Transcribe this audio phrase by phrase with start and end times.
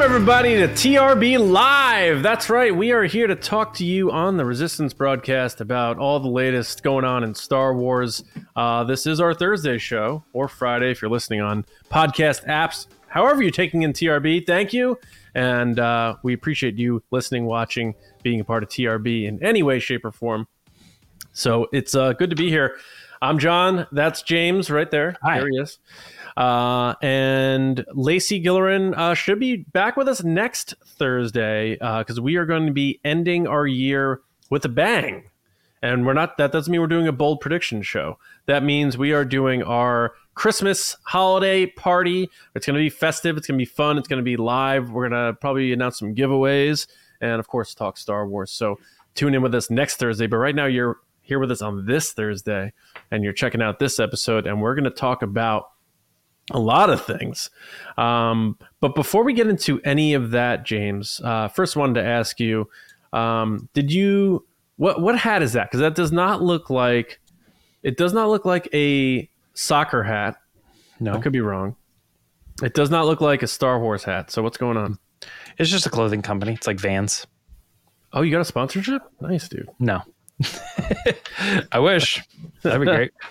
[0.00, 2.22] Welcome, everybody, to TRB Live.
[2.22, 2.74] That's right.
[2.74, 6.82] We are here to talk to you on the Resistance broadcast about all the latest
[6.82, 8.24] going on in Star Wars.
[8.56, 12.86] Uh, this is our Thursday show, or Friday if you're listening on podcast apps.
[13.08, 14.98] However, you're taking in TRB, thank you.
[15.34, 19.80] And uh, we appreciate you listening, watching, being a part of TRB in any way,
[19.80, 20.48] shape, or form.
[21.34, 22.78] So it's uh, good to be here.
[23.20, 23.86] I'm John.
[23.92, 25.18] That's James right there.
[25.22, 25.40] Hi.
[25.40, 25.78] There he is.
[26.36, 32.46] Uh, and Lacey Gillerin uh, should be back with us next Thursday because we are
[32.46, 34.20] going to be ending our year
[34.50, 35.24] with a bang.
[35.82, 38.18] And we're not, that doesn't mean we're doing a bold prediction show.
[38.46, 42.28] That means we are doing our Christmas holiday party.
[42.54, 43.38] It's going to be festive.
[43.38, 43.96] It's going to be fun.
[43.96, 44.90] It's going to be live.
[44.90, 46.86] We're going to probably announce some giveaways
[47.22, 48.50] and, of course, talk Star Wars.
[48.50, 48.78] So
[49.14, 50.26] tune in with us next Thursday.
[50.26, 52.72] But right now, you're here with us on this Thursday
[53.10, 54.46] and you're checking out this episode.
[54.46, 55.70] And we're going to talk about
[56.50, 57.50] a lot of things.
[57.96, 62.40] Um, but before we get into any of that, James, uh, first wanted to ask
[62.40, 62.68] you:
[63.12, 64.44] um, Did you
[64.76, 65.68] what what hat is that?
[65.68, 67.20] Because that does not look like
[67.82, 70.36] it does not look like a soccer hat.
[70.98, 71.76] No, I could be wrong.
[72.62, 74.30] It does not look like a Star Wars hat.
[74.30, 74.98] So what's going on?
[75.58, 76.54] it's just a clothing company.
[76.54, 77.26] It's like Vans.
[78.12, 79.02] Oh, you got a sponsorship?
[79.20, 79.68] Nice, dude.
[79.78, 80.02] No,
[81.72, 82.22] I wish
[82.62, 83.12] that'd be great.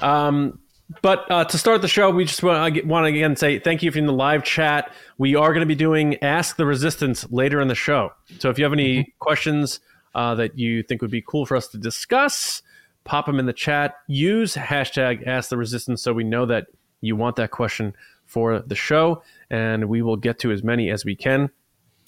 [0.00, 0.60] Um,
[1.02, 3.82] but uh, to start the show, we just want to, want to again say thank
[3.82, 4.92] you for in the live chat.
[5.18, 8.12] We are going to be doing Ask the Resistance later in the show.
[8.38, 9.80] So if you have any questions
[10.14, 12.62] uh, that you think would be cool for us to discuss,
[13.04, 13.94] pop them in the chat.
[14.08, 16.66] Use hashtag Ask the Resistance so we know that
[17.00, 17.94] you want that question
[18.26, 21.50] for the show, and we will get to as many as we can.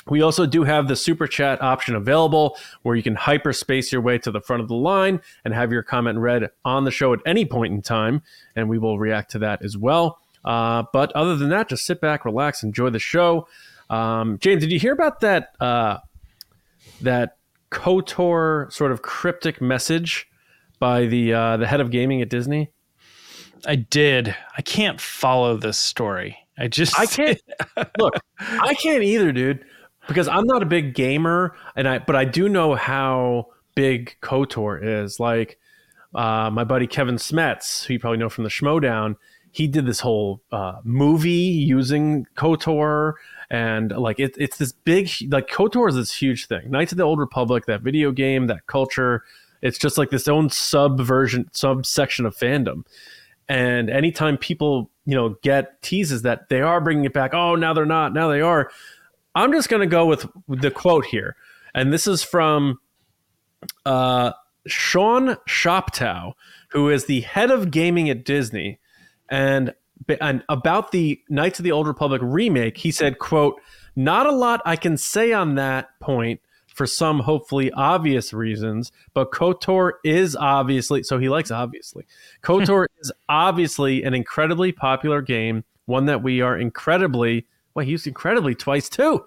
[0.09, 4.19] We also do have the super chat option available where you can hyperspace your way
[4.19, 7.21] to the front of the line and have your comment read on the show at
[7.25, 8.23] any point in time,
[8.57, 10.19] and we will react to that as well.
[10.45, 13.47] Uh, but other than that, just sit back, relax, enjoy the show.
[13.91, 15.99] Um, James, did you hear about that uh,
[17.01, 17.37] that
[17.71, 20.29] Kotor sort of cryptic message
[20.79, 22.71] by the uh, the head of gaming at Disney?
[23.67, 24.35] I did.
[24.57, 26.37] I can't follow this story.
[26.59, 27.41] I just I can't
[27.99, 28.15] look.
[28.39, 29.65] I can't either, dude,
[30.09, 34.79] because I'm not a big gamer, and I but I do know how big Kotor
[34.83, 35.21] is.
[35.21, 35.59] Like
[36.15, 39.17] uh, my buddy Kevin Smets, who you probably know from the Schmoedown,
[39.51, 43.15] he did this whole uh, movie using Kotor,
[43.51, 46.71] and like it, it's this big like Kotor is this huge thing.
[46.71, 49.25] Knights of the Old Republic, that video game, that culture.
[49.61, 52.85] It's just like this own subversion, subsection of fandom.
[53.49, 57.73] And anytime people, you know, get teases that they are bringing it back, oh, now
[57.73, 58.71] they're not, now they are.
[59.35, 61.37] I'm just going to go with the quote here.
[61.75, 62.81] And this is from
[63.87, 64.33] uh,
[64.67, 66.33] Sean Shoptaw,
[66.71, 68.79] who is the head of gaming at Disney.
[69.29, 69.75] And,
[70.21, 73.61] and about the Knights of the Old Republic remake, he said, quote,
[73.97, 79.31] not a lot I can say on that point for some hopefully obvious reasons, but
[79.31, 82.07] KOTOR is obviously so he likes obviously.
[82.43, 88.55] KOTOR is obviously an incredibly popular game, one that we are incredibly well, he incredibly
[88.55, 89.25] twice too.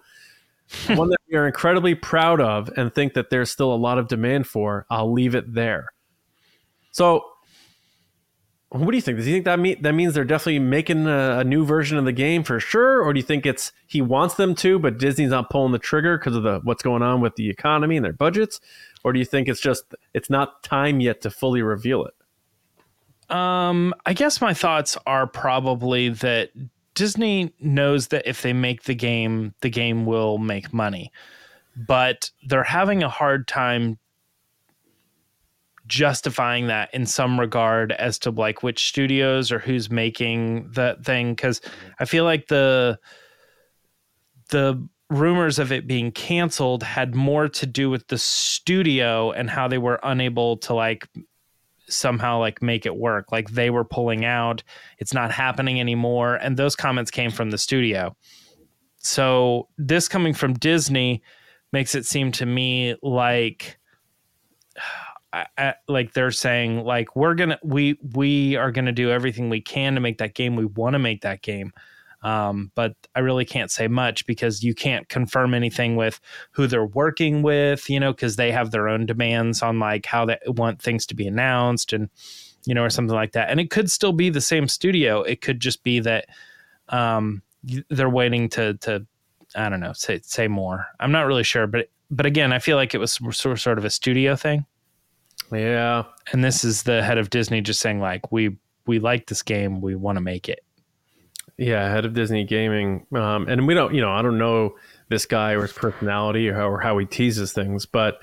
[0.87, 4.07] one that we are incredibly proud of and think that there's still a lot of
[4.07, 4.85] demand for.
[4.89, 5.93] I'll leave it there.
[6.91, 7.23] So
[8.69, 9.17] what do you think?
[9.17, 12.05] Does he think that mean that means they're definitely making a, a, new version of
[12.05, 15.29] the game for sure, or do you think it's he wants them to, but Disney's
[15.29, 18.13] not pulling the trigger because of the what's going on with the economy and their
[18.13, 18.59] budgets,
[19.03, 23.33] or do you think it's just it's not time yet to fully reveal it?
[23.33, 26.49] Um, I guess my thoughts are probably that
[26.95, 31.11] Disney knows that if they make the game, the game will make money,
[31.75, 33.99] but they're having a hard time
[35.87, 41.35] justifying that in some regard as to like which studios or who's making the thing.
[41.35, 41.61] Because
[41.99, 42.97] i feel like the
[44.49, 49.67] the rumors of it being canceled had more to do with the studio and how
[49.67, 51.07] they were unable to like
[51.87, 53.31] somehow like make it work.
[53.31, 54.63] Like they were pulling out.
[54.99, 56.35] It's not happening anymore.
[56.35, 58.15] And those comments came from the studio.
[58.97, 61.21] So this coming from disney
[61.71, 63.77] makes it seem to me like
[65.33, 69.59] I, I, like they're saying like we're gonna we we are gonna do everything we
[69.59, 70.55] can to make that game.
[70.55, 71.73] We want to make that game
[72.25, 76.19] um, but i really can't say much because you can't confirm anything with
[76.51, 80.25] who they're working with you know because they have their own demands on like how
[80.25, 82.09] they want things to be announced and
[82.65, 83.49] you know or something like that.
[83.49, 85.21] And it could still be the same studio.
[85.21, 86.25] It could just be that
[86.89, 87.41] um,
[87.89, 89.05] they're waiting to to
[89.55, 90.87] i don't know say say more.
[90.99, 93.89] I'm not really sure but but again i feel like it was sort of a
[93.89, 94.65] studio thing.
[95.51, 96.03] Yeah.
[96.31, 98.57] And this is the head of Disney just saying like we
[98.87, 100.63] we like this game, we want to make it.
[101.57, 103.05] Yeah, head of Disney Gaming.
[103.15, 104.75] Um, and we don't, you know, I don't know
[105.09, 108.19] this guy or his personality or how, or how he teases things, but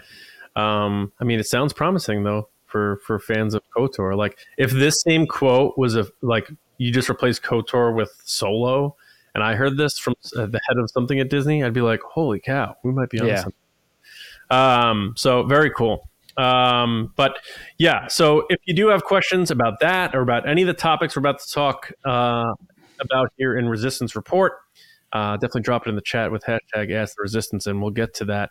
[0.56, 4.16] um, I mean, it sounds promising though for for fans of Kotor.
[4.16, 8.96] Like, if this same quote was a like you just replaced Kotor with Solo,
[9.34, 12.00] and I heard this from uh, the head of something at Disney, I'd be like,
[12.02, 13.36] holy cow, we might be on Yeah.
[13.42, 13.54] something.
[14.50, 16.10] Um, so very cool.
[16.36, 17.38] Um, but
[17.78, 21.14] yeah, so if you do have questions about that or about any of the topics
[21.14, 22.52] we're about to talk uh,
[23.02, 24.52] about here in Resistance Report,
[25.12, 28.14] uh, definitely drop it in the chat with hashtag Ask the Resistance, and we'll get
[28.14, 28.50] to that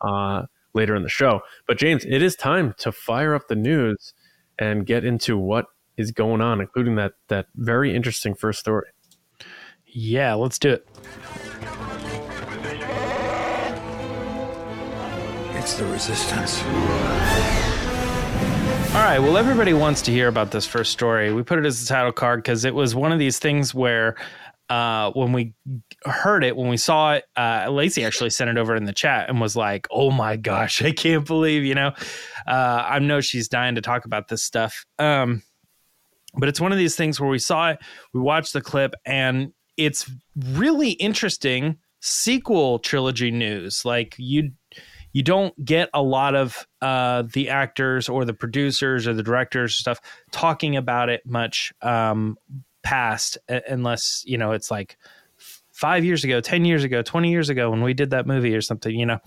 [0.00, 0.42] uh,
[0.74, 1.40] later in the show.
[1.66, 4.14] But James, it is time to fire up the news
[4.58, 5.66] and get into what
[5.96, 8.88] is going on, including that that very interesting first story.
[9.86, 10.86] Yeah, let's do it.
[15.56, 17.59] It's the resistance.
[18.92, 19.20] All right.
[19.20, 21.32] Well, everybody wants to hear about this first story.
[21.32, 24.16] We put it as the title card because it was one of these things where
[24.68, 25.54] uh, when we
[26.06, 29.28] heard it, when we saw it, uh, Lacey actually sent it over in the chat
[29.28, 31.92] and was like, "Oh my gosh, I can't believe!" You know,
[32.48, 34.84] uh, I know she's dying to talk about this stuff.
[34.98, 35.44] Um,
[36.34, 37.78] but it's one of these things where we saw it,
[38.12, 43.84] we watched the clip, and it's really interesting sequel trilogy news.
[43.84, 44.50] Like you
[45.12, 49.76] you don't get a lot of uh, the actors or the producers or the directors
[49.76, 52.36] stuff talking about it much um,
[52.82, 54.96] past uh, unless you know it's like
[55.72, 58.60] five years ago 10 years ago 20 years ago when we did that movie or
[58.60, 59.18] something you know?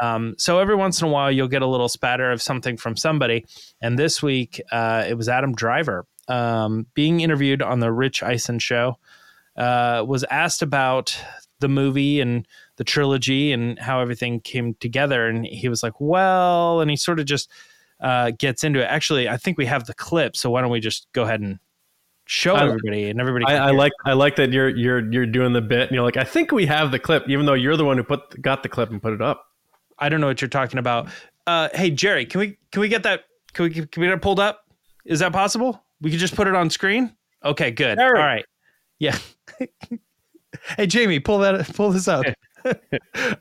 [0.00, 2.96] Um, so every once in a while you'll get a little spatter of something from
[2.96, 3.46] somebody.
[3.80, 8.58] And this week uh, it was adam driver um, being interviewed on the rich eisen
[8.58, 8.98] show
[9.56, 11.16] uh, was asked about
[11.64, 12.46] the movie and
[12.76, 15.26] the trilogy and how everything came together.
[15.26, 17.50] And he was like, well, and he sort of just
[18.00, 18.84] uh, gets into it.
[18.84, 20.36] Actually, I think we have the clip.
[20.36, 21.58] So why don't we just go ahead and
[22.26, 23.46] show I- everybody and everybody?
[23.46, 26.18] I, I like I like that you're you're you're doing the bit and you're like
[26.18, 28.68] I think we have the clip even though you're the one who put got the
[28.68, 29.46] clip and put it up.
[29.98, 31.08] I don't know what you're talking about.
[31.46, 33.24] Uh, hey, Jerry, can we can we get that?
[33.54, 34.68] Can we can we get it pulled up?
[35.06, 35.82] Is that possible?
[36.00, 37.14] We could just put it on screen.
[37.42, 37.96] Okay, good.
[37.98, 38.18] Jerry.
[38.18, 38.44] All right.
[38.98, 39.16] Yeah.
[40.76, 42.24] hey, Jamie, pull that pull this up.
[42.64, 42.72] All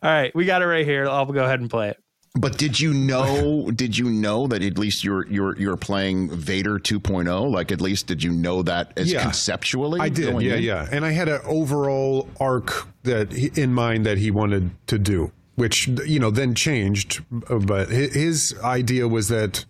[0.04, 1.08] right, we got it right here.
[1.08, 1.98] I'll go ahead and play it.
[2.36, 3.70] But did you know?
[3.72, 7.52] did you know that at least you're you're you're playing Vader 2.0?
[7.52, 9.22] Like at least did you know that as Yeah.
[9.22, 10.02] conceptually?
[10.02, 10.64] I did, yeah, in?
[10.64, 10.88] yeah.
[10.92, 15.32] And I had an overall arc that he, in mind that he wanted to do,
[15.56, 17.24] which you know then changed.
[17.50, 19.64] uh, But his idea was that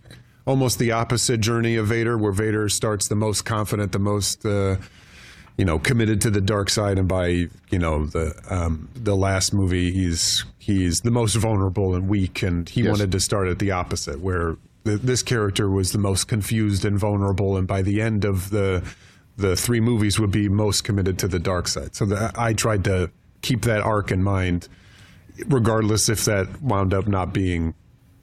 [0.46, 4.76] almost the opposite journey of Vader, where Vader starts the most confident, the most uh,
[5.56, 7.26] you know committed to the dark side, and by
[7.70, 12.68] you know the um, the last movie, he's he's the most vulnerable and weak, and
[12.68, 12.90] he Yes.
[12.90, 16.98] wanted to start at the opposite, where th- this character was the most confused and
[16.98, 18.82] vulnerable, and by the end of the
[19.36, 21.94] the three movies would be most committed to the dark side.
[21.96, 23.10] So the, I tried to
[23.42, 24.68] keep that arc in mind,
[25.46, 27.74] regardless if that wound up not being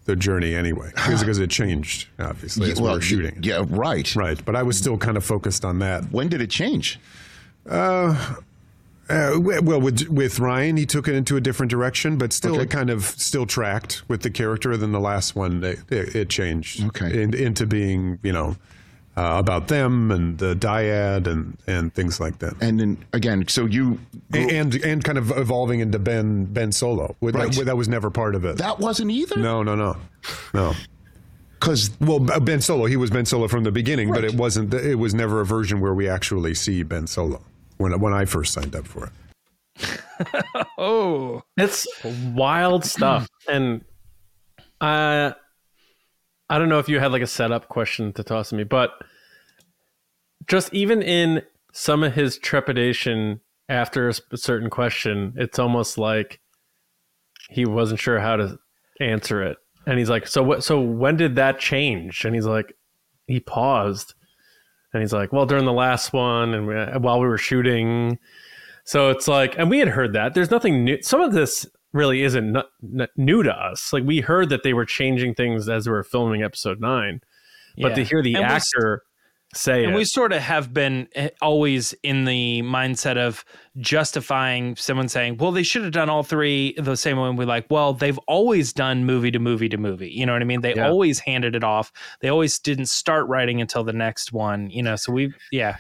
[0.06, 3.38] the journey anyway, because, because it changed obviously as we well, were shooting.
[3.44, 4.14] Yeah, right.
[4.16, 6.12] Right, but I was still kind of focused on that.
[6.12, 7.00] When did it change?
[7.70, 8.36] Uh,
[9.10, 12.64] w- well, with with Rian, he took it into a different direction, but still, Okay.
[12.64, 14.78] it kind of still tracked with the character.
[14.78, 17.22] Than the last one, it, it, changed Okay.
[17.22, 18.56] in, into being, you know,
[19.18, 22.54] uh, about them and the dyad and and things like that.
[22.62, 24.00] And then again, so you
[24.34, 27.16] and and, and kind of evolving into Ben Ben Solo.
[27.22, 27.52] Right.
[27.52, 28.58] That, that was never part of it.
[28.60, 29.36] that wasn't either.
[29.38, 29.98] no, no, no,
[30.54, 30.74] no.
[31.60, 34.74] because Well, Ben Solo, he was Ben Solo from the beginning, but it wasn't.
[34.74, 37.42] It was never a version where we actually see Ben Solo
[37.82, 39.12] when when I first signed up for it.
[40.78, 41.88] Oh, It's
[42.34, 43.28] wild stuff.
[43.50, 43.84] and
[44.80, 45.32] uh
[46.50, 48.92] I don't know if you had like a setup question to toss to me, but
[50.48, 56.42] just even in some of his trepidation after a certain question, it's almost like
[57.50, 58.60] he wasn't sure how to
[59.00, 59.58] answer it.
[59.88, 62.74] And he's like, "So what so when did that change?" And he's like
[63.28, 64.14] he paused.
[64.94, 68.20] And he's like, "Well, during the last one and we, while we were shooting."
[68.84, 70.34] So it's like, and we had heard that.
[70.34, 71.02] There's nothing new.
[71.02, 72.64] Some of this really isn't n-
[73.02, 73.94] n- new to us.
[73.94, 77.22] Like we heard that they were changing things as we were filming episode nine,
[77.78, 77.96] but Yeah.
[77.96, 79.04] to hear the And actor
[79.54, 83.44] say and it, we sort of have been eh, always in the mindset of
[83.78, 87.66] justifying someone saying, "Well, they should have done all three the same way." We're like,
[87.70, 90.62] "Well, they've always done movie to movie to movie." You know what I mean?
[90.62, 90.88] They Yeah.
[90.88, 91.92] always handed it off.
[92.22, 94.70] They always didn't start writing until the next one.
[94.70, 95.78] You know, so we, yeah,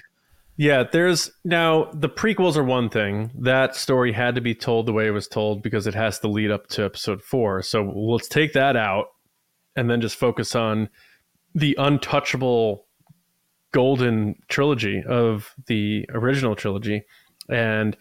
[0.58, 0.84] yeah.
[0.84, 3.32] There's now the prequels are one thing.
[3.40, 6.28] That story had to be told the way it was told because it has to
[6.28, 7.62] lead up to episode four.
[7.62, 9.08] So let's take that out
[9.76, 10.90] and then just focus on
[11.56, 12.86] the untouchable
[13.72, 17.04] golden trilogy of the original trilogy.
[17.50, 17.96] And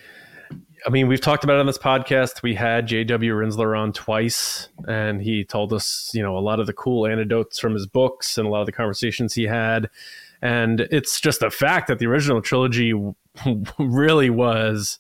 [0.86, 2.42] I mean, we've talked about it on this podcast.
[2.42, 3.34] We had J.W.
[3.34, 7.58] Rinzler on twice, and he told us, you know, a lot of the cool anecdotes
[7.58, 9.90] from his books and a lot of the conversations he had.
[10.40, 12.94] And it's just a fact that the original trilogy
[13.78, 14.98] really was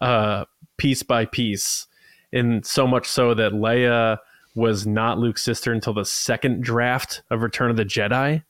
[0.00, 0.46] uh,
[0.78, 1.86] piece by piece,
[2.32, 4.18] and so much so that Leia
[4.56, 8.42] was not Luke's sister until the second draft of Return of the Jedi.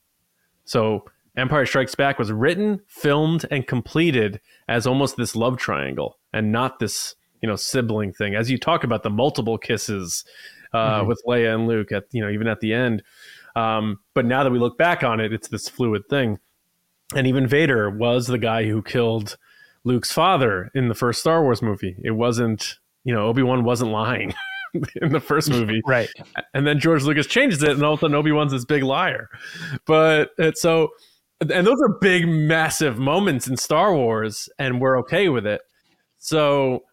[0.65, 1.05] So
[1.37, 6.79] Empire Strikes Back was written, filmed, and completed as almost this love triangle and not
[6.79, 8.35] this, you know, sibling thing.
[8.35, 10.25] As you talk about the multiple kisses
[10.73, 11.09] uh, mm-hmm.
[11.09, 13.03] with Leia and Luke at, you know, even at the end.
[13.57, 16.39] Um, but now that we look back on it, it's this fluid thing.
[17.15, 19.37] And even Vader was the guy who killed
[19.85, 21.97] Luke's father in the first Star Wars movie.
[22.03, 24.35] It wasn't, you know, Obi Wan wasn't lying.
[25.01, 25.83] in the first movie.
[25.87, 26.11] right.
[26.53, 28.83] And then George Lucas changes it, and all of a sudden Obi Wan's this big
[28.83, 29.29] liar.
[29.87, 30.91] But it's so,
[31.51, 35.61] and those are big, massive moments in Star Wars, and we're okay with it.
[36.19, 36.85] So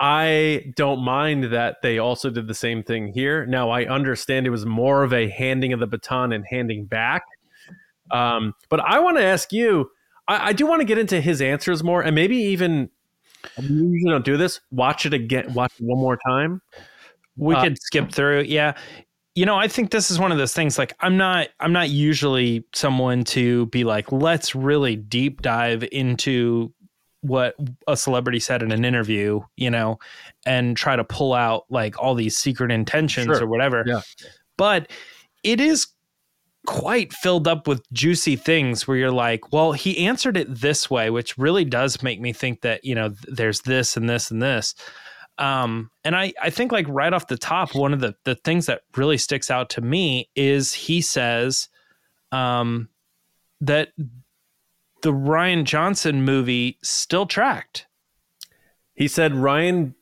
[0.00, 3.46] I don't mind that they also did the same thing here.
[3.46, 7.22] Now I understand it was more of a handing of the baton and handing back.
[8.10, 9.90] Um, but I want to ask you.
[10.26, 12.90] I, I do want to get into his answers more, and maybe even
[13.58, 14.60] we usually don't do this.
[14.70, 15.52] Watch it again.
[15.54, 16.60] Watch it one more time
[17.38, 18.42] we uh, could skip through.
[18.42, 18.74] Yeah.
[19.38, 21.90] You know, I think this is one of those things like I'm not I'm not
[21.90, 26.72] usually someone to be like let's really deep dive into
[27.20, 27.54] what
[27.86, 30.00] a celebrity said in an interview, you know,
[30.44, 33.44] and try to pull out like all these secret intentions sure.
[33.44, 33.84] or whatever.
[33.86, 34.00] Yeah.
[34.56, 34.90] But
[35.44, 35.86] it is
[36.66, 41.10] quite filled up with juicy things where you're like, well, he answered it this way,
[41.10, 44.74] which really does make me think that, you know, there's this and this and this.
[45.38, 48.66] Um, and I, I think like right off the top, one of the, the things
[48.66, 51.68] that really sticks out to me is he says
[52.32, 52.88] um,
[53.60, 53.90] that
[55.02, 57.86] the Rian Johnson movie still tracked.
[58.94, 59.94] He said Rian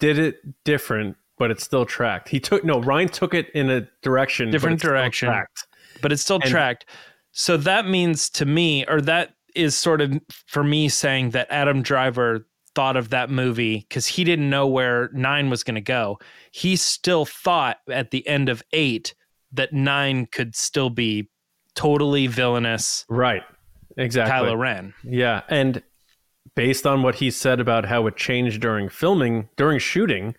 [0.00, 2.28] did it different, but it still tracked.
[2.28, 5.32] He took no Rian took it in a direction, different direction,
[6.02, 6.86] but it's still and, tracked.
[7.30, 11.82] So that means to me, or that is sort of for me saying that Adam
[11.82, 12.47] Driver
[12.78, 16.16] thought of that movie because he didn't know where nine was going to go.
[16.52, 19.16] He still thought at the end of eight
[19.50, 21.28] that nine could still be
[21.74, 23.04] totally villainous.
[23.08, 23.42] Right.
[23.96, 24.32] Exactly.
[24.32, 24.94] Kylo Ren.
[25.02, 25.42] Yeah.
[25.48, 25.82] And
[26.54, 30.36] based on what he said about how it changed during filming, during shooting,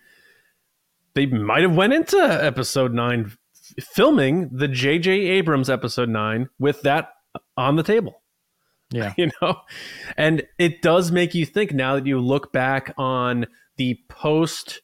[1.15, 3.33] they might have went into episode nine
[3.81, 5.11] filming the J.J.
[5.11, 7.09] Abrams episode nine with that
[7.57, 8.21] on the table.
[8.91, 9.13] Yeah.
[9.17, 9.61] You know?
[10.17, 13.45] And it does make you think now that you look back on
[13.77, 14.81] the post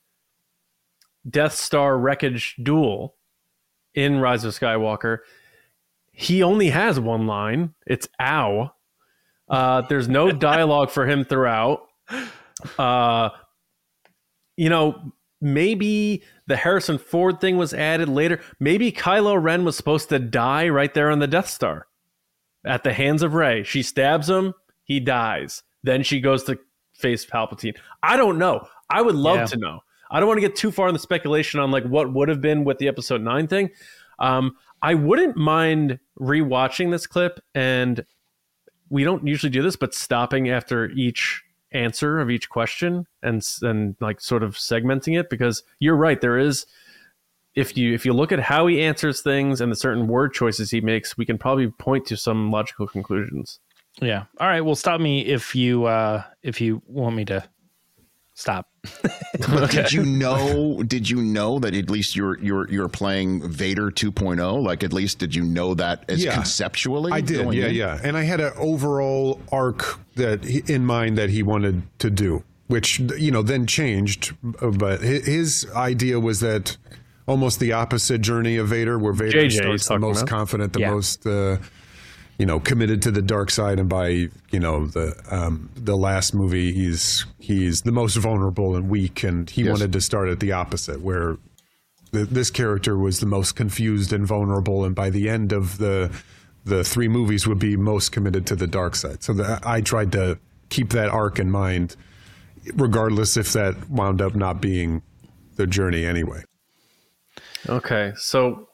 [1.28, 3.16] Death Star wreckage duel
[3.94, 5.20] in Rise of Skywalker.
[6.12, 7.74] He only has one line.
[7.88, 8.72] It's ow.
[9.50, 11.88] Uh, there's no dialogue for him throughout.
[12.78, 13.30] Uh,
[14.56, 18.40] you know, maybe the Harrison Ford thing was added later.
[18.60, 21.88] Maybe Kylo Ren was supposed to die right there on the Death Star
[22.66, 23.64] at the hands of Rey.
[23.64, 24.54] She stabs him,
[24.84, 25.64] he dies.
[25.84, 26.58] Then she goes to
[26.94, 27.78] face Palpatine.
[28.02, 28.68] I don't know.
[28.90, 29.46] I would love yeah.
[29.46, 29.80] to know.
[30.12, 32.42] I don't want to get too far in the speculation on like what would have
[32.42, 33.72] been with the episode nine thing.
[34.20, 38.06] Um, I wouldn't mind rewatching this clip, and
[38.90, 43.96] we don't usually do this, but stopping after each answer of each question and and
[44.00, 46.22] like sort of segmenting it because you're right.
[46.22, 46.66] There is
[47.56, 50.72] if you if you look at how he answers things and the certain word choices
[50.72, 53.60] he makes, we can probably point to some logical conclusions.
[54.02, 54.26] Yeah.
[54.40, 54.62] All right.
[54.62, 57.48] Well, stop me if you uh if you want me to
[58.34, 58.68] stop.
[59.50, 59.84] okay.
[59.84, 60.84] Did you know?
[60.84, 64.62] Did you know that at least you're you're you're playing Vader 2.0?
[64.62, 67.12] Like at least did you know that as yeah, conceptually?
[67.12, 67.54] I did.
[67.54, 67.76] Yeah, in?
[67.76, 68.00] yeah.
[68.04, 73.00] And I had an overall arc that in mind that he wanted to do, which
[73.00, 74.36] you know then changed.
[74.44, 76.78] But his idea was that
[77.28, 80.30] almost the opposite journey of Vader, where Vader JJ starts the most about.
[80.30, 80.92] confident, the yeah.
[80.92, 81.58] most uh,
[82.38, 84.08] you know committed to the dark side, and by
[84.52, 89.50] you know the um, the last movie, he's he's the most vulnerable and weak, and
[89.50, 89.72] he yes.
[89.72, 91.38] wanted to start at the opposite, where
[92.12, 96.12] the, this character was the most confused and vulnerable, and by the end of the
[96.64, 99.22] the three movies would be most committed to the dark side.
[99.22, 100.40] So the, I tried to
[100.70, 101.96] keep that arc in mind,
[102.74, 105.04] regardless if that wound up not being
[105.58, 106.44] the journey anyway.
[107.68, 108.70] Okay, so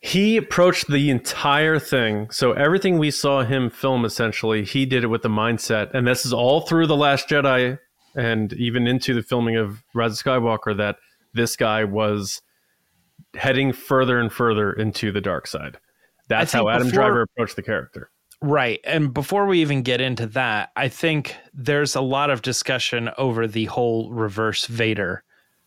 [0.00, 2.30] he approached the entire thing.
[2.30, 6.24] So everything we saw him film, essentially, he did it with the mindset, and this
[6.24, 7.78] is all through the Last Jedi,
[8.14, 10.96] and even into the filming of Rise of Skywalker, that
[11.34, 12.40] this guy was
[13.34, 15.78] heading further and further into the dark side.
[16.28, 18.10] That's how Adam before, Driver approached the character.
[18.40, 18.80] Right.
[18.84, 23.46] And before we even get into that, I think there's a lot of discussion over
[23.46, 25.22] the whole reverse Vader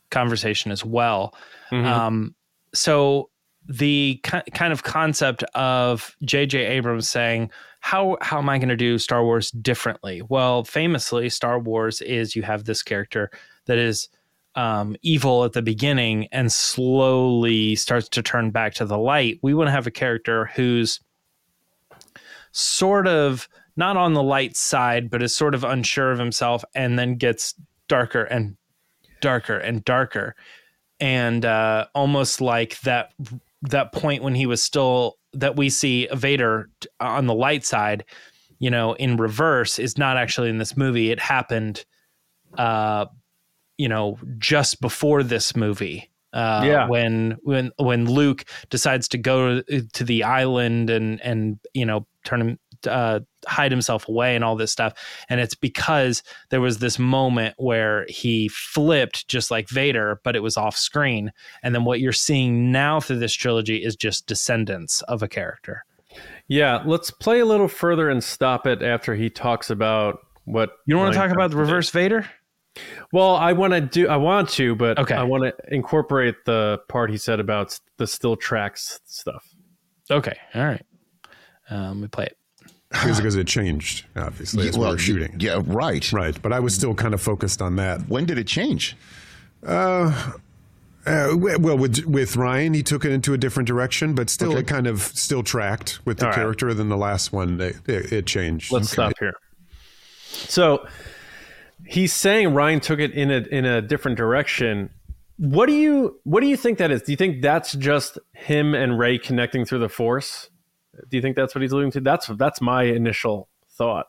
[0.10, 1.36] conversation as well.
[1.74, 1.86] Mm-hmm.
[1.86, 2.36] Um,
[2.74, 3.30] so
[3.68, 6.66] the kind of concept of J.J.
[6.66, 7.50] Abrams saying,
[7.80, 12.36] "How how am I going to do Star Wars differently?" Well, famously, Star Wars is
[12.36, 13.32] you have this character
[13.66, 14.10] that is
[14.56, 19.40] um, evil at the beginning and slowly starts to turn back to the light.
[19.42, 21.00] We want to have a character who's
[22.52, 27.00] sort of not on the light side, but is sort of unsure of himself and
[27.00, 27.56] then gets
[27.88, 28.56] darker and
[29.22, 30.36] darker and darker.
[31.04, 33.14] And uh, almost like that
[33.64, 36.70] that point when he was still that we see Vader
[37.02, 38.06] on the light side,
[38.60, 41.12] you know, in reverse is not actually in this movie.
[41.12, 41.84] It happened
[42.58, 43.08] uh
[43.78, 46.10] you know, just before this movie.
[46.32, 46.88] Uh, yeah.
[46.88, 52.42] when when when Luke decides to go to the island and and you know turn
[52.42, 54.94] him uh, hide himself away and all this stuff.
[55.30, 60.42] And it's because there was this moment where he flipped just like Vader, but it
[60.42, 61.32] was off screen.
[61.64, 65.86] And then what you're seeing now through this trilogy is just descendants of a character.
[66.48, 70.94] Yeah, let's play a little further and stop it after he talks about what you
[70.94, 72.30] don't want to talk about the reverse Vader.
[73.12, 74.08] Well, I want to do.
[74.08, 75.16] I want to, but okay.
[75.16, 79.48] I want to incorporate the part he said about the still tracks stuff.
[80.10, 80.86] Okay, all right.
[81.70, 82.38] Um, we play it
[82.94, 85.36] because, because it changed, obviously, as well, we were shooting.
[85.40, 86.10] Yeah, right.
[86.14, 86.40] Right.
[86.42, 88.08] But I was still kind of focused on that.
[88.08, 88.96] When did it change?
[89.66, 90.34] Uh,
[91.06, 94.60] uh, well, with with Rian, he took it into a different direction, but still, okay.
[94.60, 96.68] it kind of still tracked with the All character.
[96.68, 96.78] Right.
[96.78, 98.72] Than the last one, it, it, it changed.
[98.72, 98.94] Let's okay.
[98.94, 99.34] stop here.
[100.26, 100.88] So
[101.86, 104.92] he's saying Rian took it in a in a different direction.
[105.38, 107.02] What do you what do you think that is?
[107.02, 110.50] Do you think that's just him and Rey connecting through the Force?
[111.10, 112.02] Do you think that's what he's alluding to?
[112.02, 114.08] That's that's my initial thought.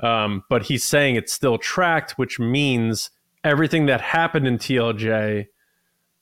[0.00, 3.10] Um, but he's saying it's still tracked, which means
[3.44, 5.46] everything that happened in TLJ,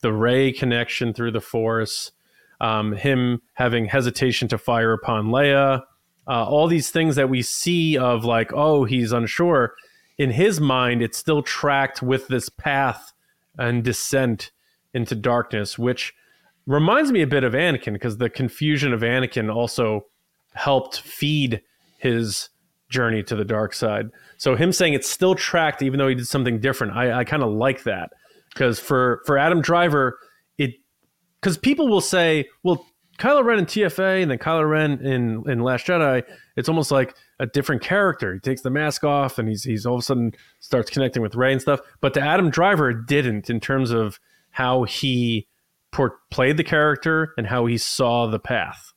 [0.03, 2.13] the Rey connection through the Force,
[2.61, 5.83] um, him having hesitation to fire upon Leia,
[6.27, 9.75] uh, all these things that we see of like, oh, he's unsure.
[10.19, 13.13] In his mind, it's still tracked with this path
[13.59, 14.51] and descent
[14.93, 16.15] into darkness, which
[16.71, 20.07] reminds me a bit of Anakin because the confusion of Anakin also
[20.55, 21.61] helped feed
[21.99, 22.49] his
[22.89, 24.07] journey to the dark side.
[24.39, 27.43] So him saying it's still tracked even though he did something different, I, I kind
[27.43, 28.11] of like that
[28.55, 30.17] because for for Adam Driver,
[30.59, 30.75] it
[31.41, 32.87] because people will say, well,
[33.19, 36.23] Kylo Ren in TFA and then Kylo Ren in in Last Jedi,
[36.57, 38.35] it's almost like a different character.
[38.35, 41.35] He takes the mask off and he's he's all of a sudden starts connecting with
[41.35, 41.81] Rey and stuff.
[42.01, 45.49] But to Adam Driver, it didn't in terms of how he
[46.31, 48.93] played the character and how he saw the path.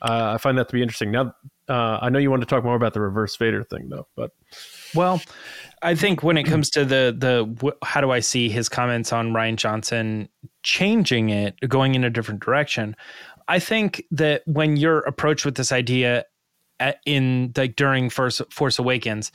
[0.00, 1.10] Uh, I find that to be interesting.
[1.10, 1.34] Now,
[1.68, 4.06] uh, I know you want to talk more about the reverse Vader thing, though.
[4.16, 4.30] But
[4.94, 5.20] well,
[5.82, 9.32] I think when it comes to the the how do I see his comments on
[9.32, 10.28] Rian Johnson
[10.62, 12.96] changing it, going in a different direction,
[13.48, 16.24] I think that when you're approached with this idea
[16.80, 19.30] at, in like during Force Force Awakens,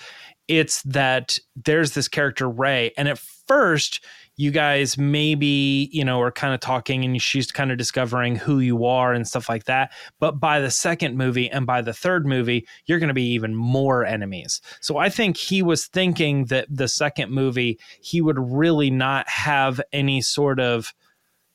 [0.47, 4.03] it's that there's this character Rey, and at first
[4.35, 8.59] you guys maybe you know are kind of talking and she's kind of discovering who
[8.59, 9.91] you are and stuff like that.
[10.19, 13.55] But by the second movie and by the third movie you're going to be even
[13.55, 14.61] more enemies.
[14.81, 19.79] So i think he was thinking that the second movie he would really not have
[19.91, 20.93] any sort of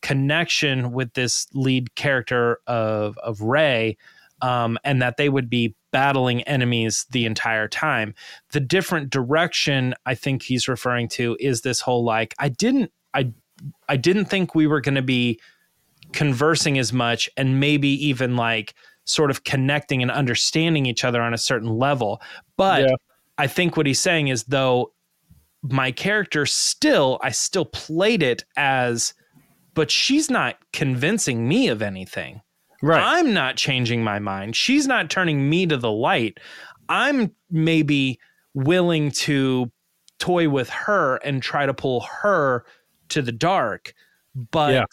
[0.01, 3.97] connection with this lead character of of Rey
[4.41, 8.15] um, and that they would be battling enemies the entire time.
[8.53, 13.33] The different direction I think he's referring to is this whole like I didn't I
[13.89, 15.41] I didn't think we were going to be
[16.13, 18.75] conversing as much and maybe even like
[19.05, 22.21] sort of connecting and understanding each other on a certain level.
[22.57, 22.95] But yeah.
[23.39, 24.93] I think what he's saying is though
[25.63, 29.15] my character still I still played it as
[29.75, 32.43] but she's not convincing me of anything.
[32.81, 33.03] Right.
[33.03, 34.55] I'm not changing my mind.
[34.55, 36.39] She's not turning me to the light.
[36.89, 38.19] I'm maybe
[38.55, 39.71] willing to
[40.19, 42.65] toy with her and try to pull her
[43.09, 43.95] to the dark,
[44.51, 44.85] but yeah.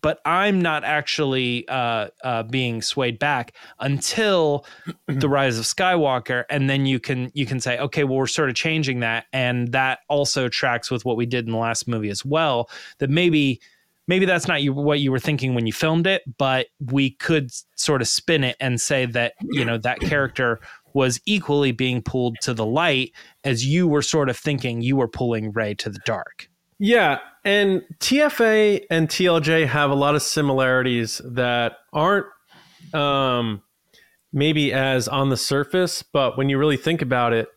[0.00, 4.66] but I'm not actually uh, uh, being swayed back until
[5.06, 8.48] the rise of Skywalker, and then you can you can say, okay, well, we're sort
[8.48, 12.10] of changing that, and that also tracks with what we did in the last movie
[12.10, 12.68] as well.
[12.98, 13.60] That maybe
[14.06, 17.50] maybe that's not you, what you were thinking when you filmed it, but we could
[17.76, 20.60] sort of spin it and say that, you know, that character
[20.94, 23.12] was equally being pulled to the light
[23.44, 26.48] as you were sort of thinking you were pulling Rey to the dark.
[26.78, 27.18] Yeah.
[27.44, 32.26] And TFA and TLJ have a lot of similarities that aren't
[32.92, 33.62] um,
[34.32, 37.48] maybe as on the surface, but when you really think about it,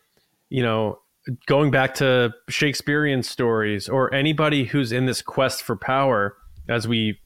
[0.50, 1.00] you know,
[1.46, 6.38] going back to Shakespearean stories or anybody who's in this quest for power,
[6.68, 7.20] as we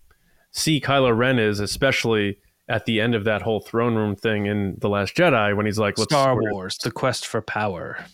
[0.51, 2.37] see Kylo Ren is, especially
[2.69, 5.79] at the end of that whole throne room thing in The Last Jedi when he's
[5.79, 8.05] like, Let's Star Wars, the quest for power.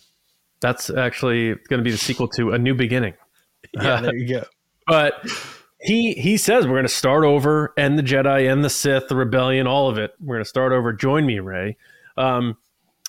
[0.60, 3.14] That's actually going to be the sequel to A New Beginning.
[3.74, 4.46] Yeah, there you go.
[4.88, 5.14] but
[5.80, 9.16] he he says we're going to start over, and the Jedi, and the Sith, the
[9.16, 10.14] Rebellion, all of it.
[10.20, 10.92] We're going to start over.
[10.92, 11.78] Join me, Rey.
[12.18, 12.58] Um,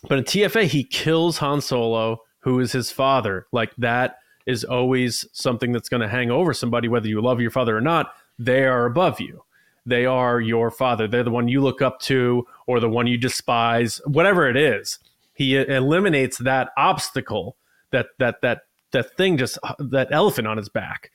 [0.08, 3.46] but in TFA, he kills Han Solo, who is his father.
[3.52, 7.50] Like that is always something that's going to hang over somebody, whether you love your
[7.50, 8.14] father or not.
[8.38, 9.44] They are above you.
[9.86, 11.08] They are your father.
[11.08, 14.98] They're the one you look up to, or the one you despise, whatever it is.
[15.34, 17.56] He eliminates that obstacle,
[17.92, 21.10] that that that that thing, just that elephant on his back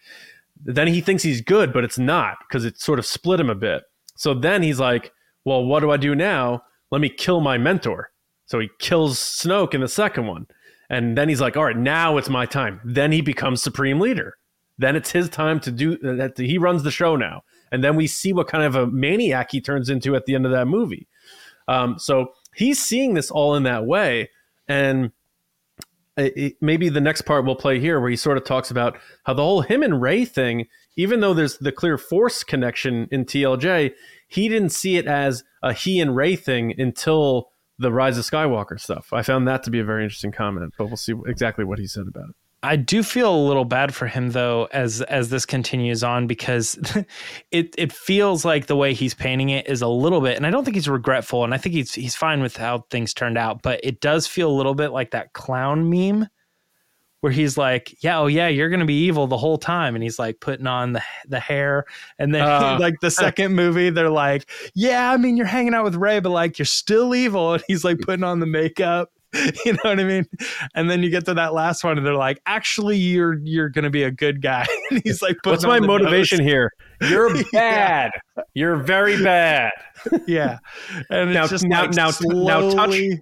[0.64, 3.56] then he thinks he's good, but it's not because it sort of split him a
[3.56, 3.84] bit.
[4.16, 5.12] So then he's like,
[5.44, 6.64] well, what do I do now?
[6.92, 8.12] Let me kill my mentor.
[8.46, 10.48] So he kills Snoke in the second one.
[10.90, 12.80] And then he's like, all right, now it's my time.
[12.84, 14.38] Then he becomes supreme leader.
[14.78, 16.38] Then it's his time to do that.
[16.38, 17.44] He runs the show now.
[17.72, 20.46] And then we see what kind of a maniac he turns into at the end
[20.46, 21.08] of that movie.
[21.68, 24.30] Um, so he's seeing this all in that way.
[24.68, 25.12] And
[26.18, 29.34] it, maybe the next part we'll play here where he sort of talks about how
[29.34, 33.94] the whole him and Rey thing, even though there's the clear force connection in TLJ,
[34.28, 38.80] he didn't see it as a he and Rey thing until the Rise of Skywalker
[38.80, 39.12] stuff.
[39.12, 41.88] I found that to be a very interesting comment, but we'll see exactly what he
[41.88, 42.36] said about it.
[42.66, 46.80] I do feel a little bad for him though as as this continues on because
[47.52, 50.50] it it feels like the way he's painting it is a little bit and I
[50.50, 53.62] don't think he's regretful and I think he's he's fine with how things turned out
[53.62, 56.28] but it does feel a little bit like that clown meme
[57.26, 60.20] where he's like yeah oh yeah you're to be evil the whole time and he's
[60.20, 61.84] like putting on the the hair
[62.20, 65.84] and then uh, like the second movie they're like yeah I mean you're hanging out
[65.84, 69.10] with Rey but like you're still evil and he's like putting on the makeup
[69.66, 70.26] you know what I mean?
[70.76, 73.90] And then you get to that last one, and they're like, "Actually, you're you're gonna
[73.90, 76.48] be a good guy." and he's like, "What's my motivation nose.
[76.48, 76.72] here?
[77.02, 78.12] You're bad.
[78.38, 78.44] yeah.
[78.54, 79.72] You're very bad."
[80.26, 80.60] yeah.
[81.10, 82.46] And now, now, like now, slowly...
[82.46, 83.20] now touch,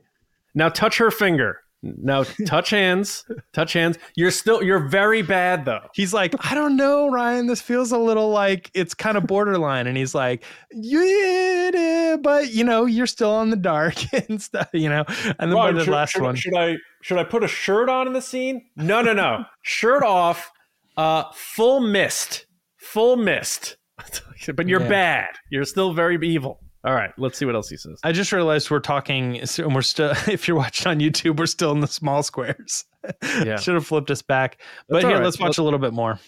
[0.53, 1.62] now touch her finger.
[1.83, 3.97] Now touch hands, touch hands.
[4.15, 5.81] You're still you're very bad though.
[5.93, 7.49] He's like, I don't know, Rian.
[7.49, 9.85] This feels a little like it's kind of borderline.
[9.87, 13.95] And he's like, yeah, but you know, you're still on the dark
[14.29, 15.03] and stuff, you know.
[15.39, 16.35] And then well, the should, last should, one.
[16.35, 18.65] Should I should I put a shirt on in the scene?
[18.77, 19.43] No, no, no.
[19.61, 20.51] shirt off,
[20.95, 22.45] uh, full mist.
[22.77, 23.75] Full mist.
[24.55, 24.89] but you're yeah.
[24.89, 25.29] bad.
[25.49, 26.62] You're still very evil.
[26.85, 27.99] All right, let's see what else he says.
[28.03, 30.13] I just realized we're talking, and we're still.
[30.27, 32.85] If you're watching on YouTube, we're still in the small squares.
[33.23, 34.59] Yeah, should have flipped us back.
[34.87, 35.23] But here, right.
[35.23, 36.19] let's watch let's, a little bit more.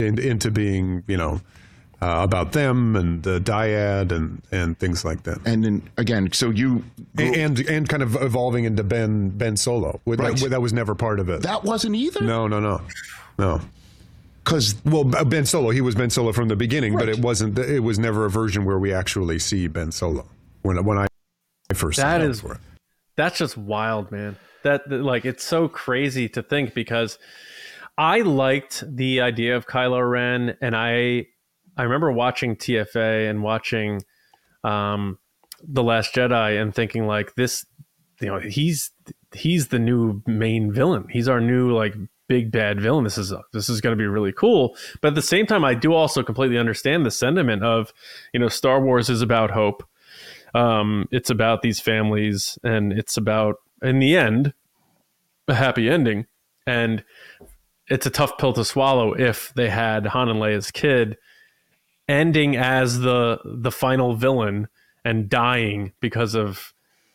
[0.00, 1.40] into being, you know,
[2.02, 5.38] uh, about them and the dyad and and things like that.
[5.46, 6.84] And then again, so you
[7.16, 10.02] and and, and kind of evolving into Ben Ben Solo.
[10.04, 10.36] Right.
[10.36, 11.40] That, that was never part of it.
[11.40, 12.20] That wasn't either.
[12.20, 12.82] No, no, no,
[13.38, 13.62] no
[14.50, 17.06] because well ben solo he was ben solo from the beginning right.
[17.06, 20.26] but it wasn't it was never a version where we actually see ben solo.
[20.62, 21.06] When when i
[21.74, 22.42] first that is
[23.16, 24.36] that's just wild man.
[24.62, 27.18] That like it's so crazy to think because
[27.96, 31.26] i liked the idea of kylo ren and i
[31.76, 34.02] i remember watching tfa and watching
[34.64, 35.18] um
[35.62, 37.64] the last jedi and thinking like this
[38.20, 38.90] you know he's
[39.34, 41.06] he's the new main villain.
[41.10, 41.94] He's our new like
[42.30, 43.02] big bad villain.
[43.02, 44.76] This is this is going to be really cool.
[45.00, 47.92] But at the same time, I do also completely understand the sentiment of,
[48.32, 49.82] you know, Star Wars is about hope.
[50.54, 54.54] Um, it's about these families, and it's about in the end
[55.48, 56.26] a happy ending.
[56.68, 57.02] And
[57.88, 61.18] it's a tough pill to swallow if they had Han and Leia's kid
[62.08, 64.68] ending as the the final villain
[65.04, 66.72] and dying because of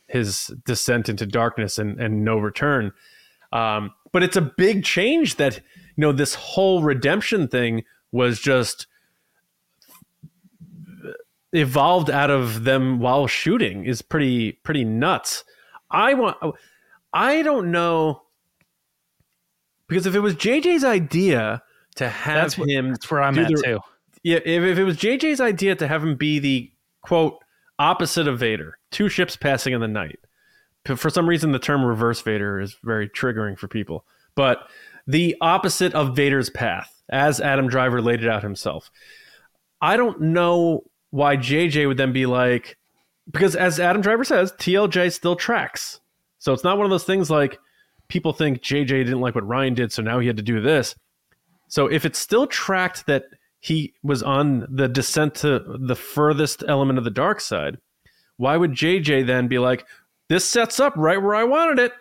[0.08, 2.91] his descent into darkness and, and no return.
[3.54, 5.62] Um, but it's a big change that you
[5.97, 8.88] know this whole redemption thing was just
[11.51, 15.43] evolved out of them while shooting is pretty pretty nuts.
[15.91, 16.38] I want
[17.12, 18.21] I don't know
[19.89, 21.62] because if it was JJ's idea
[21.97, 23.80] to have that's him that's where I'm at the, too.
[24.23, 27.43] Yeah, if, if it was JJ's idea to have him be the quote
[27.80, 30.19] opposite of Vader, two ships passing in the night
[30.86, 34.06] for some reason the term reverse Vader is very triggering for people.
[34.36, 34.67] But
[35.08, 38.91] the opposite of Vader's path, as Adam Driver laid it out himself.
[39.82, 42.78] I don't know why JJ would then be like,
[43.32, 46.00] because as Adam Driver says, TLJ still tracks.
[46.39, 47.60] So it's not one of those things like
[48.08, 50.95] people think JJ didn't like what Rian did, so now he had to do this.
[51.67, 53.26] So if it's still tracked that
[53.60, 57.78] he was on the descent to the furthest element of the dark side,
[58.38, 59.86] why would JJ then be like,
[60.28, 61.94] this sets up right where I wanted it,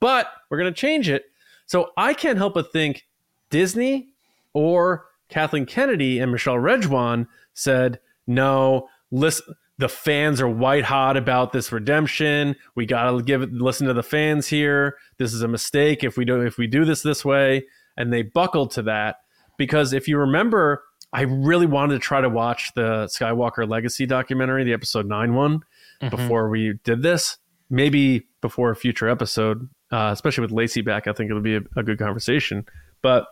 [0.00, 1.24] but we're going to change it?
[1.66, 3.06] So I can't help but think
[3.50, 4.08] Disney
[4.52, 11.52] or Kathleen Kennedy and Michelle Rejwan said, no, listen, the fans are white hot about
[11.52, 12.54] this redemption.
[12.74, 14.96] We got to give it, listen to the fans here.
[15.18, 17.64] This is a mistake if we do if we do this this way.
[17.96, 19.16] And they buckled to that
[19.56, 24.64] because if you remember, I really wanted to try to watch the Skywalker Legacy documentary,
[24.64, 25.58] the episode nine one,
[26.00, 26.08] mm-hmm.
[26.08, 27.38] before we did this.
[27.72, 31.62] Maybe before a future episode, uh, especially with Lacey back, I think it'll be a,
[31.74, 32.66] a good conversation.
[33.00, 33.26] But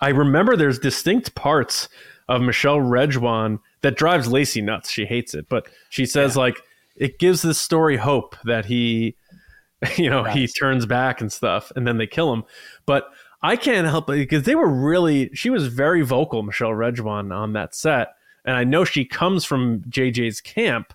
[0.00, 1.88] I remember there's distinct parts
[2.28, 4.90] of Michelle Rejwan that drives Lacey nuts.
[4.90, 6.42] She hates it, but she says yeah.
[6.42, 6.62] like
[6.96, 9.16] it gives this story hope that he,
[9.96, 10.36] you know, right.
[10.36, 12.44] he turns back and stuff, and then they kill him.
[12.86, 13.08] But
[13.40, 15.30] I can't help it because they were really.
[15.34, 19.82] She was very vocal, Michelle Rejwan, on that set, and I know she comes from
[19.82, 20.92] JJ's camp.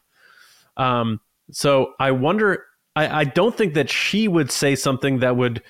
[0.76, 1.20] Um,
[1.52, 2.66] so I wonder.
[2.96, 5.64] I, I don't think that she would say something that would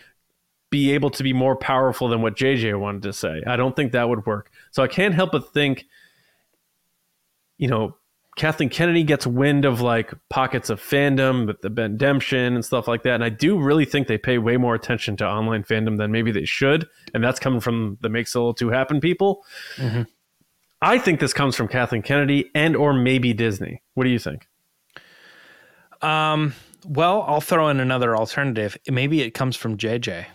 [0.70, 3.42] be able to be more powerful than what JJ wanted to say.
[3.48, 4.52] I don't think that would work.
[4.72, 5.86] So I can't help but think
[7.58, 7.96] you know,
[8.36, 13.04] Kathleen Kennedy gets wind of like pockets of fandom with the Bendemption and stuff like
[13.04, 13.14] that.
[13.14, 16.32] And I do really think they pay way more attention to online fandom than maybe
[16.32, 16.88] they should.
[17.14, 19.46] And that's coming from the Makes a Little Too Happen people.
[19.78, 20.04] Mm-hmm.
[20.82, 23.82] I think this comes from Kathleen Kennedy and or maybe Disney.
[23.94, 24.48] What do you think?
[26.04, 26.54] Um,
[26.86, 28.78] well, I'll throw in another alternative.
[28.90, 30.26] Maybe it comes from JJ.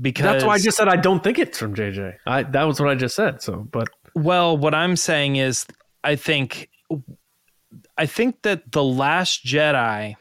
[0.00, 2.16] Because that's why I just said I don't think it's from JJ.
[2.26, 3.40] I that was what I just said.
[3.42, 5.66] So, but well, what I'm saying is
[6.02, 6.68] I think
[7.96, 10.16] I think that the Last Jedi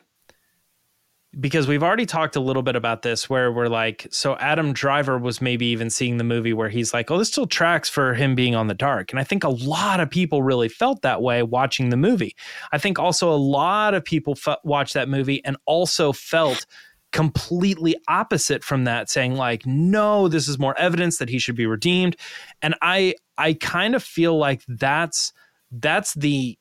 [1.39, 5.17] because we've already talked a little bit about this where we're like so adam driver
[5.17, 8.35] was maybe even seeing the movie where he's like oh this still tracks for him
[8.35, 9.11] being on the dark.
[9.11, 12.35] And i think a lot of people really felt that way watching the movie.
[12.71, 16.65] I think also a lot of people f- watched that movie and also felt
[17.11, 21.65] completely opposite from that saying like no this is more evidence that he should be
[21.65, 22.15] redeemed.
[22.61, 25.33] And i i kind of feel like that's
[25.71, 26.57] that's the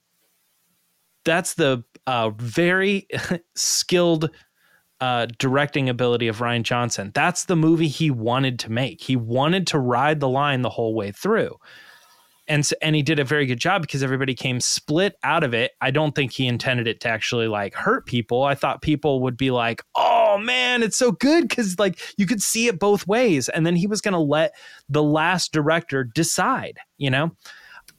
[1.25, 3.07] that's the uh, very
[3.55, 4.31] skilled
[5.03, 7.11] uh, directing ability of Rian Johnson.
[7.13, 9.01] That's the movie he wanted to make.
[9.03, 11.57] He wanted to ride the line the whole way through.
[12.47, 15.55] And so, and he did a very good job because everybody came split out of
[15.55, 15.73] it.
[15.81, 18.45] I don't think he intended it to actually like hurt people.
[18.45, 22.41] I thought people would be like, "Oh man, it's so good" cuz like you could
[22.41, 23.49] see it both ways.
[23.49, 24.55] And then he was going to let
[24.89, 27.33] the last director decide, you know?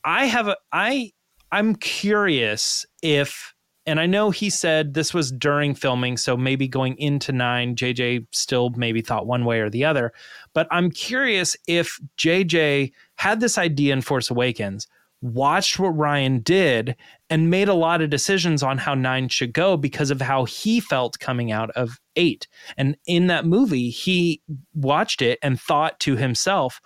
[0.06, 1.12] I have a I
[1.52, 3.53] I'm curious if
[3.86, 8.28] and I know he said this was during filming, so maybe going into nine, JJ
[8.32, 10.14] still maybe thought one way or the other.
[10.54, 14.88] But I'm curious if JJ had this idea in Force Awakens,
[15.22, 16.96] watched what Rian did,
[17.30, 20.80] and made a lot of decisions on how nine should go because of how he
[20.80, 22.48] felt coming out of eight.
[22.78, 24.42] And in that movie, he
[24.74, 26.80] watched it and thought to himself,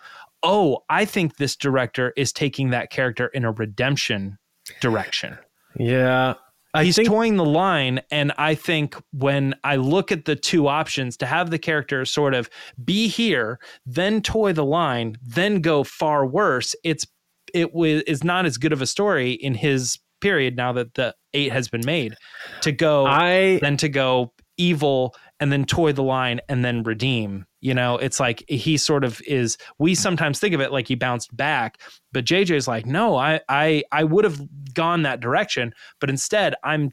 [0.44, 4.38] oh, I think this director is taking that character in a redemption
[4.82, 5.38] direction.
[5.78, 6.36] Yeah.
[6.78, 8.02] I He's think- toying the line.
[8.12, 12.34] And I think when I look at the two options to have the character sort
[12.34, 12.50] of
[12.84, 17.06] be here, then toy the line, then go far worse, it's
[17.54, 21.16] it was is not as good of a story in his period now that the
[21.34, 22.14] eight has been made
[22.62, 27.46] to go I then to go evil and then toy the line and then redeem
[27.60, 29.58] you know, it's like he sort of is.
[29.80, 33.42] We sometimes think of it like he bounced back, but JJ is like, no, I
[33.50, 34.40] I I would have
[34.74, 36.92] gone that direction, but instead I'm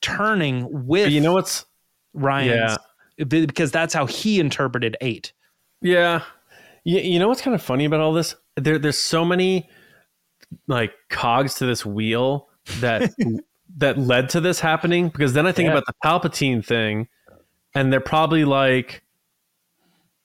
[0.00, 1.10] turning with.
[1.10, 1.66] You know what's
[2.14, 2.76] Rian's
[3.18, 3.24] yeah.
[3.24, 5.32] because that's how he interpreted eight.
[5.82, 6.22] Yeah,
[6.82, 8.34] you, you know what's kind of funny about all this?
[8.56, 9.68] There there's so many
[10.66, 12.48] like cogs to this wheel
[12.80, 13.12] that
[13.76, 15.72] that led to this happening because then I think yeah.
[15.72, 17.06] about the Palpatine thing,
[17.76, 19.02] and they're probably like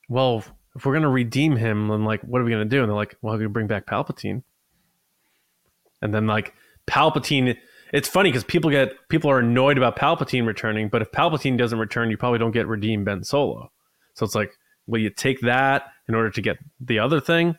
[0.10, 0.44] well,
[0.76, 2.82] if we're gonna redeem him, then like, what are we gonna do?
[2.82, 4.44] And they're like, well, we bring back Palpatine.
[6.02, 6.54] And then like
[6.86, 7.56] Palpatine,
[7.94, 11.80] it's funny because people get people are annoyed about Palpatine returning, but if Palpatine doesn't
[11.80, 13.72] return, you probably don't get redeemed Ben Solo.
[14.16, 17.56] So it's like, well, you take that in order to get the other thing.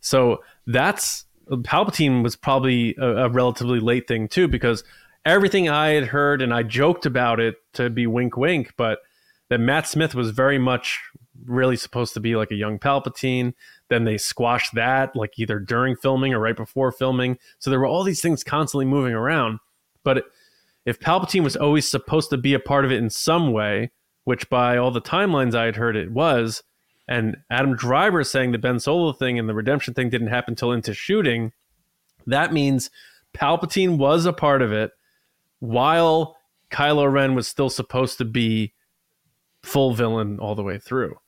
[0.00, 4.84] So that's Palpatine was probably a, a relatively late thing too, because
[5.24, 8.98] everything I had heard and I joked about it to be wink wink, but
[9.54, 11.00] that Matt Smith was very much
[11.46, 13.54] really supposed to be like a young Palpatine.
[13.88, 17.38] Then they squashed that like either during filming or right before filming.
[17.60, 19.60] So there were all these things constantly moving around.
[20.02, 20.24] But
[20.84, 23.92] if Palpatine was always supposed to be a part of it in some way,
[24.24, 26.64] which by all the timelines I had heard it was,
[27.06, 30.72] and Adam Driver saying the Ben Solo thing and the redemption thing didn't happen until
[30.72, 31.52] into shooting,
[32.26, 32.90] that means
[33.32, 34.90] Palpatine was a part of it
[35.60, 36.36] while
[36.72, 38.74] Kylo Ren was still supposed to be
[39.64, 41.18] full villain all the way through.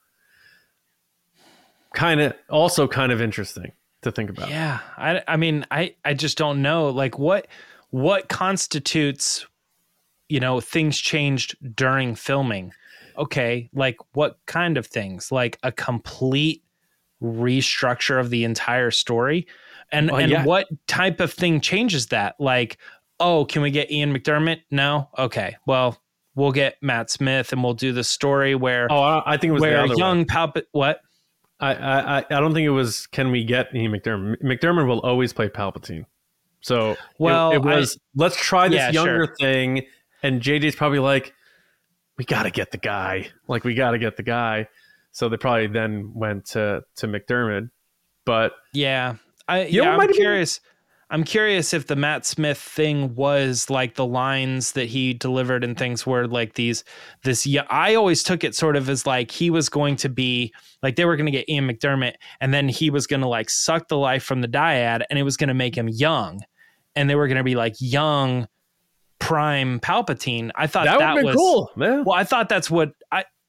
[1.94, 3.72] Kind of also kind of interesting
[4.02, 4.50] to think about.
[4.50, 4.80] Yeah.
[4.96, 7.46] I I mean, I I just don't know like what
[7.90, 9.46] what constitutes
[10.28, 12.72] you know, things changed during filming.
[13.16, 15.32] Okay, like what kind of things?
[15.32, 16.62] Like a complete
[17.22, 19.46] restructure of the entire story?
[19.92, 20.44] And and yeah.
[20.44, 22.34] what type of thing changes that?
[22.38, 22.78] Like,
[23.20, 25.08] oh, can we get Ian McDiarmid No.
[25.16, 25.56] Okay.
[25.66, 25.98] Well,
[26.36, 29.62] we'll get Matt Smith and we'll do the story where Oh, I think it was
[29.62, 31.00] where young Palpatine what?
[31.58, 34.42] I, I I don't think it was can we get Ian McDiarmid?
[34.42, 36.04] McDermott will always play Palpatine.
[36.60, 39.36] So well, it, it was I, let's try this yeah, younger sure.
[39.36, 39.86] thing
[40.22, 41.34] and JJ's probably like,
[42.18, 43.28] we got to get the guy.
[43.46, 44.68] Like, we got to get the guy.
[45.12, 47.70] So they probably then went to to McDiarmid
[48.26, 49.16] But yeah,
[49.48, 50.58] I you yeah, I'm curious.
[50.58, 50.70] Been...
[51.08, 55.78] I'm curious if the Matt Smith thing was like the lines that he delivered and
[55.78, 56.82] things were like these
[57.22, 60.52] this yeah I always took it sort of as like he was going to be
[60.82, 63.50] like they were going to get Ian McDiarmid and then he was going to like
[63.50, 66.40] suck the life from the dyad and it was going to make him young
[66.96, 68.48] and they were going to be like young
[69.18, 70.50] prime Palpatine.
[70.54, 71.70] I thought that, that was cool.
[71.76, 72.04] Man.
[72.04, 72.92] Well, I thought that's what.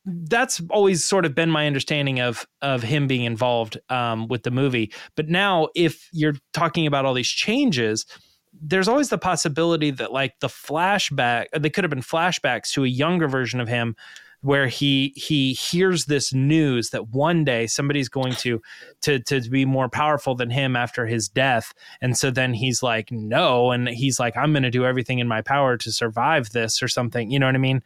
[0.09, 4.51] That's always sort of been my understanding of of him being involved um, with the
[4.51, 4.93] movie.
[5.15, 8.05] But now, if you're talking about all these changes,
[8.53, 12.87] there's always the possibility that like the flashback, they could have been flashbacks to a
[12.87, 13.95] younger version of him
[14.41, 18.61] where he he hears this news that one day somebody's going to
[19.01, 21.73] to to be more powerful than him after his death.
[22.01, 23.71] And so then he's like no.
[23.71, 26.87] And he's like I'm going to do everything in my power to survive this or
[26.87, 27.31] something.
[27.31, 27.81] You know what I mean?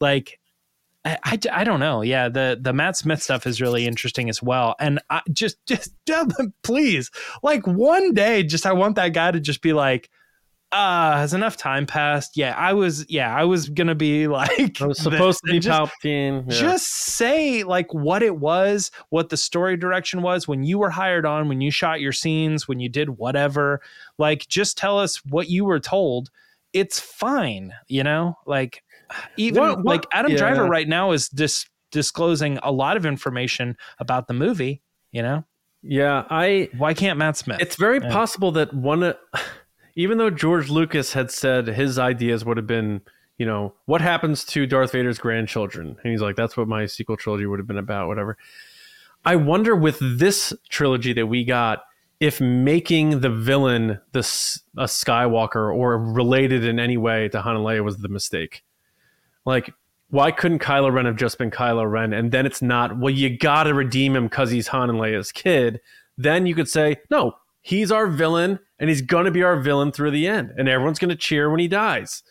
[0.00, 0.38] Like
[1.06, 2.02] I, I, I, don't know.
[2.02, 4.74] Yeah, the the Matt Smith stuff is really interesting as well.
[4.80, 5.94] And I just just
[6.62, 7.10] please,
[7.42, 10.10] like one day, just I want that guy to just be like,
[10.72, 14.86] uh has enough time passed yeah i was yeah i was gonna be like i
[14.86, 16.58] was supposed to be just, palpatine yeah.
[16.58, 21.24] just say like what it was what the story direction was when you were hired
[21.24, 23.80] on when you shot your scenes when you did whatever
[24.18, 26.30] like just tell us what you were told
[26.72, 28.82] it's fine you know like
[29.36, 30.38] even what, what, like adam yeah.
[30.38, 35.44] driver right now is dis- disclosing a lot of information about the movie you know
[35.82, 38.10] yeah i why can't matt smith it's very yeah.
[38.10, 39.14] possible that one uh,
[39.96, 43.00] even though George Lucas had said his ideas would have been,
[43.38, 47.16] you know, what happens to Darth Vader's grandchildren, and he's like, that's what my sequel
[47.16, 48.36] trilogy would have been about, whatever.
[49.24, 51.82] I wonder with this trilogy that we got
[52.20, 57.64] if making the villain this a Skywalker or related in any way to Han and
[57.64, 58.62] Leia was the mistake.
[59.46, 59.72] Like,
[60.10, 62.12] why couldn't Kylo Ren have just been Kylo Ren?
[62.12, 65.80] And then it's not, well, you gotta redeem him because he's Han and Leia's kid.
[66.18, 67.32] Then you could say, no,
[67.62, 70.98] he's our villain and he's going to be our villain through the end and everyone's
[70.98, 72.22] going to cheer when he dies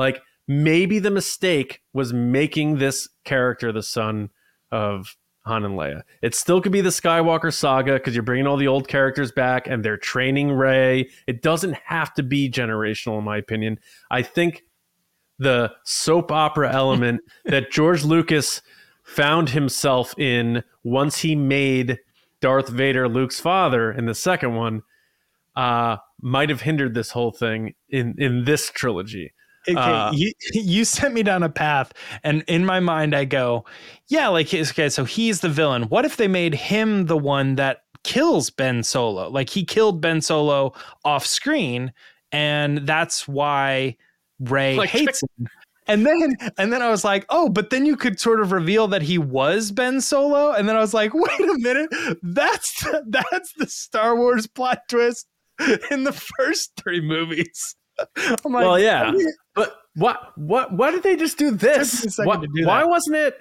[0.00, 4.30] like maybe the mistake was making this character the son
[4.72, 6.02] of Han and Leia.
[6.22, 9.66] It still could be the Skywalker saga because you're bringing all the old characters back
[9.66, 11.10] and they're training Rey.
[11.26, 13.78] It doesn't have to be generational, in my opinion.
[14.10, 14.64] I think
[15.40, 18.62] the soap opera element that George Lucas
[19.02, 21.98] found himself in once he made
[22.40, 24.82] Darth Vader Luke's father in the second one
[25.56, 29.32] uh, might have hindered this whole thing in in this trilogy.
[29.68, 33.64] Okay, uh, you, you sent me down a path, and in my mind, I go,
[34.08, 35.84] yeah, like okay, so he's the villain.
[35.84, 39.28] What if they made him the one that kills Ben Solo?
[39.28, 40.72] Like he killed Ben Solo
[41.04, 41.92] off screen,
[42.32, 43.96] and that's why
[44.40, 45.48] Rey like, hates him.
[45.86, 48.86] And then and then I was like, oh, but then you could sort of reveal
[48.88, 50.52] that he was Ben Solo.
[50.52, 51.90] And then I was like, wait a minute,
[52.22, 55.26] that's the, that's the Star Wars plot twist
[55.90, 57.74] in the first three movies.
[58.16, 59.12] I'm like, well, yeah,
[59.54, 62.16] but what what why did they just do this?
[62.18, 63.38] What, do why wasn't it?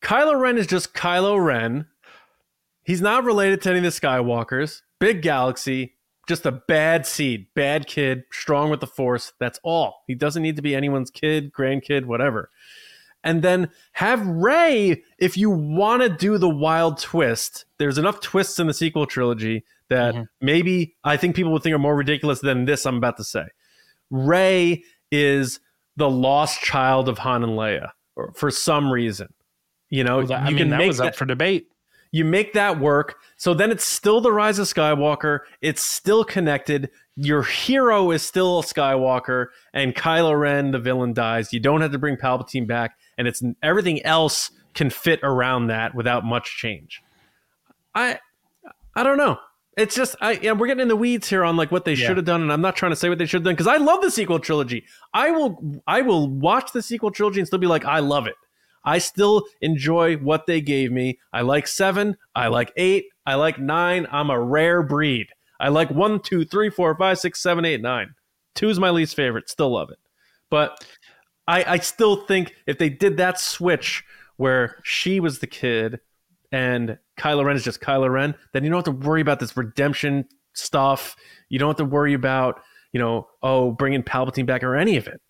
[0.00, 1.86] Kylo Ren is just Kylo Ren.
[2.84, 4.80] He's not related to any of the Skywalkers.
[4.98, 5.94] Big galaxy,
[6.28, 9.32] just a bad seed, bad kid, strong with the Force.
[9.40, 10.04] That's all.
[10.06, 12.50] He doesn't need to be anyone's kid, grandkid, whatever.
[13.24, 18.58] And then have Rey, if you want to do the wild twist, there's enough twists
[18.58, 20.24] in the sequel trilogy that mm-hmm.
[20.40, 23.44] maybe I think people would think are more ridiculous than this I'm about to say.
[24.10, 25.60] Rey is
[25.96, 27.90] the lost child of Han and Leia
[28.34, 29.32] for some reason.
[29.88, 31.68] You know, well, that, you I mean, that was that, up for debate.
[32.12, 33.16] You make that work.
[33.36, 35.40] So then it's still the rise of Skywalker.
[35.62, 36.90] It's still connected.
[37.16, 41.52] Your hero is still a Skywalker, and Kylo Ren, the villain, dies.
[41.52, 45.94] You don't have to bring Palpatine back, and it's everything else can fit around that
[45.94, 47.02] without much change.
[47.94, 48.18] I
[48.94, 49.38] I don't know.
[49.76, 52.06] It's just I yeah, we're getting in the weeds here on like what they Yeah.
[52.08, 53.66] should have done, and I'm not trying to say what they should have done because
[53.66, 54.84] I love the sequel trilogy.
[55.14, 58.34] I will I will watch the sequel trilogy and still be like, I love it.
[58.84, 61.18] I still enjoy what they gave me.
[61.32, 64.06] I like seven, I like eight, I like nine.
[64.10, 65.28] I'm a rare breed.
[65.60, 68.14] I like one, two, three, four, five, six, seven, eight, nine.
[68.54, 69.48] Two is my least favorite.
[69.48, 69.98] Still love it.
[70.50, 70.84] But
[71.46, 74.04] I, I still think if they did that switch
[74.36, 76.00] where she was the kid
[76.50, 79.56] and Kylo Ren is just Kylo Ren, then you don't have to worry about this
[79.56, 81.16] redemption stuff.
[81.48, 82.60] You don't have to worry about,
[82.92, 85.20] you know, oh, bringing Palpatine back or any of it.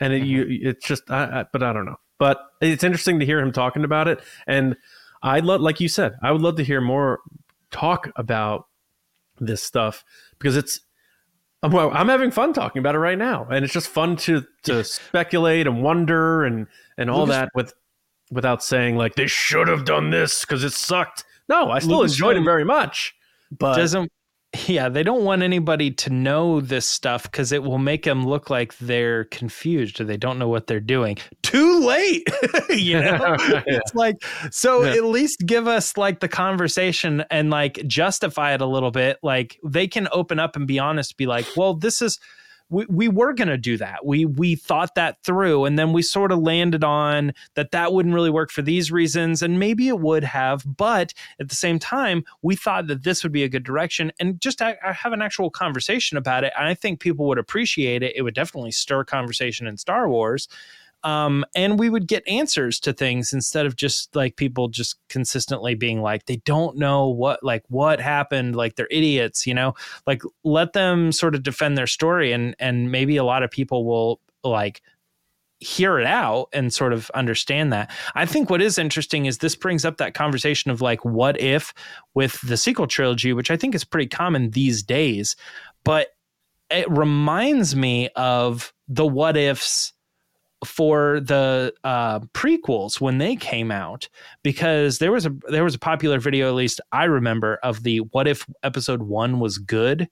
[0.00, 0.50] And it, mm-hmm.
[0.50, 1.96] you, it's just, I, I, but I don't know.
[2.22, 4.20] But it's interesting to hear him talking about it.
[4.46, 4.76] And
[5.24, 7.18] I'd love, like you said, I would love to hear more
[7.72, 8.68] talk about
[9.40, 10.04] this stuff
[10.38, 10.82] because it's,
[11.64, 14.84] well, I'm having fun talking about it right now, and it's just fun to to
[15.00, 17.74] speculate and wonder and and all Lucas- that with
[18.30, 21.24] without saying like they should have done this because it sucked.
[21.48, 23.16] No, I still enjoyed it very much,
[23.50, 24.12] but doesn't
[24.66, 28.50] yeah they don't want anybody to know this stuff because it will make them look
[28.50, 32.28] like they're confused or they don't know what they're doing too late
[32.70, 33.62] you know Yeah.
[33.66, 34.16] it's like
[34.50, 34.92] so Yeah.
[34.92, 39.58] at least give us like the conversation and like justify it a little bit like
[39.64, 42.20] they can open up and be honest be like well this is
[42.72, 44.04] we, we were going to do that.
[44.04, 48.14] We we thought that through and then we sort of landed on that that wouldn't
[48.14, 52.24] really work for these reasons and maybe it would have, but at the same time,
[52.40, 55.50] we thought that this would be a good direction and just ha- have an actual
[55.50, 56.52] conversation about it.
[56.58, 58.16] And I think people would appreciate it.
[58.16, 60.48] It would definitely stir conversation in Star Wars.
[61.04, 65.74] Um, and we would get answers to things instead of just like people just consistently
[65.74, 69.74] being like they don't know what like what happened like they're idiots you know
[70.06, 73.84] like let them sort of defend their story and and maybe a lot of people
[73.84, 74.80] will like
[75.62, 77.90] hear it out and sort of understand that.
[78.14, 81.72] I think what is interesting is this brings up that conversation of like what if
[82.14, 85.36] with the sequel trilogy, which I think is pretty common these days,
[85.84, 86.08] but
[86.70, 89.92] it reminds me of the what ifs
[90.64, 94.08] for the uh, prequels when they came out
[94.42, 97.98] because there was a there was a popular video at least I remember of the
[97.98, 100.08] what if episode 1 was good.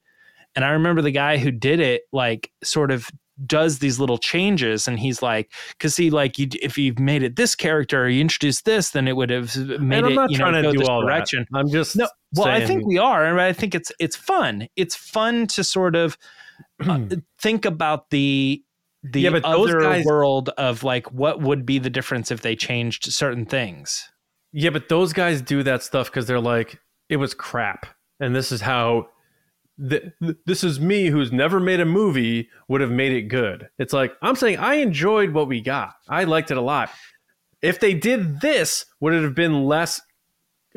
[0.57, 3.09] And I remember the guy who did it like sort of
[3.47, 7.37] does these little changes and he's like because he like you, if you've made it
[7.37, 10.31] this character or you introduced this then it would have made and I'm it not
[10.31, 11.59] you know, trying go to do this all direction that.
[11.59, 14.69] I'm just no well i think we are and i think it's it's fun.
[14.77, 16.19] It's fun to sort of
[16.87, 17.01] uh,
[17.41, 18.63] think about the
[19.03, 22.43] the Yeah, but those other guys- world of like what would be the difference if
[22.43, 24.09] they changed certain things
[24.53, 26.79] Yeah, but those guys do that stuff because they're like,
[27.09, 27.87] it was crap,
[28.19, 29.09] and this is how.
[29.89, 30.13] Th-
[30.45, 33.69] this is me who's never made a movie would have made it good.
[33.79, 35.95] It's like I'm saying I enjoyed what we got.
[36.09, 36.91] I liked it a lot.
[37.63, 39.99] If they did this, would it have been less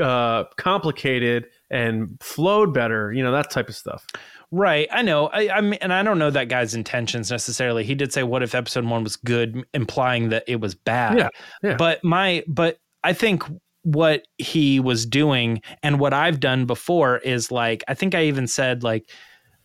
[0.02, 3.12] uh, complicated and flowed better?
[3.12, 4.06] You know that type of stuff.
[4.52, 5.28] Right, I know.
[5.28, 7.84] I, I mean, and I don't know that guy's intentions necessarily.
[7.84, 11.18] He did say, "What if episode one was good," implying that it was bad.
[11.18, 11.30] Yeah,
[11.64, 11.76] yeah.
[11.76, 13.44] But my, but I think
[13.84, 18.48] what he was doing and what I've done before is like, I think I even
[18.48, 19.10] said like,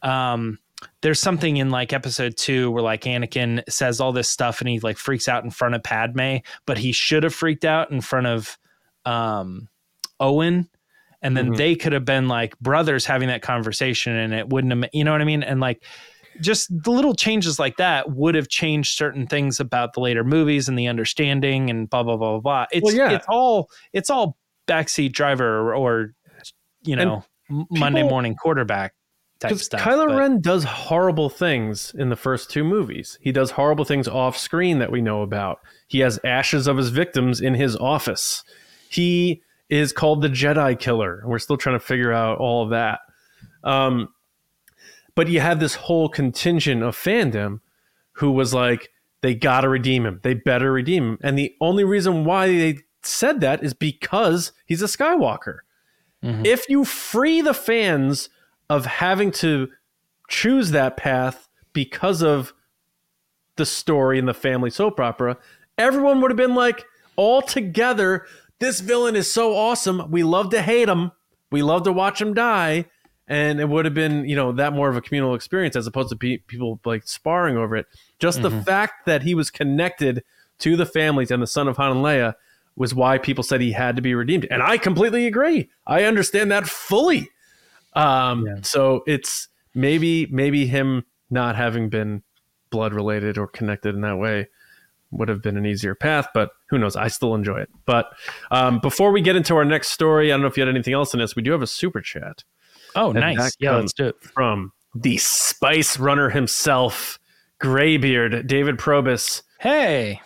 [0.03, 0.59] um,
[1.03, 4.80] there's something in like episode two where like Anakin says all this stuff and he
[4.80, 6.36] like freaks out in front of Padme,
[6.66, 8.59] but he should have freaked out in front of
[9.05, 9.68] um,
[10.20, 10.68] Owen.
[11.23, 11.57] And then Mhm.
[11.57, 15.12] they could have been like brothers having that conversation and it wouldn't have, you know
[15.12, 15.43] what I mean?
[15.43, 15.83] And like,
[16.41, 20.69] just the little changes like that would have changed certain things about the later movies
[20.69, 22.66] and the understanding and blah blah blah blah blah.
[22.71, 23.11] It's Well, yeah.
[23.11, 24.37] it's all it's all
[24.69, 26.14] backseat driver or, or
[26.83, 28.95] you know M- Monday morning quarterback
[29.41, 29.81] type stuff.
[29.81, 33.19] Kylo but- Ren does horrible things in the first two movies.
[33.21, 35.59] He does horrible things off screen that we know about.
[35.89, 38.45] He has ashes of his victims in his office.
[38.91, 41.23] He is called the Jedi Killer.
[41.27, 43.01] We're still trying to figure out all of that.
[43.64, 44.09] Um,
[45.14, 47.61] but you have this whole contingent of fandom
[48.12, 48.91] who was like,
[49.21, 50.21] they got to redeem him.
[50.23, 51.19] They better redeem him.
[51.23, 55.59] And the only reason why they said that is because he's a Skywalker.
[56.23, 56.47] Mhm.
[56.47, 58.29] If you free the fans
[58.71, 59.69] of having to
[60.29, 62.53] choose that path because of
[63.57, 65.37] the story and the family soap opera,
[65.77, 66.85] everyone would have been like,
[67.16, 68.27] all together,
[68.61, 70.11] this villain is so awesome.
[70.11, 71.13] We love to hate him.
[71.51, 72.87] We love to watch him die.
[73.27, 76.09] And it would have been, you know, that more of a communal experience as opposed
[76.09, 77.87] to pe- people like sparring over it.
[78.19, 80.25] Just the fact that he was connected
[80.61, 82.35] to the families and the son of Han and Leia
[82.75, 84.47] was why people said he had to be redeemed.
[84.51, 85.69] And I completely agree.
[85.87, 87.29] I understand that fully.
[87.93, 88.57] Um, Yeah.
[88.63, 92.23] So it's maybe maybe him not having been
[92.71, 94.49] blood related or connected in that way
[95.11, 96.97] would have been an easier path, but who knows?
[96.97, 97.71] I still enjoy it.
[97.87, 98.11] But
[98.51, 100.95] um, before we get into our next story, I don't know if you had anything
[100.95, 101.35] else in this.
[101.35, 102.45] We do have a super chat.
[102.95, 103.57] Oh, and nice.
[103.59, 104.17] Yeah, let's do it.
[104.21, 107.19] From the Spice Runner himself,
[107.61, 109.43] Graybeard, David Probus.
[109.61, 110.21] Hey.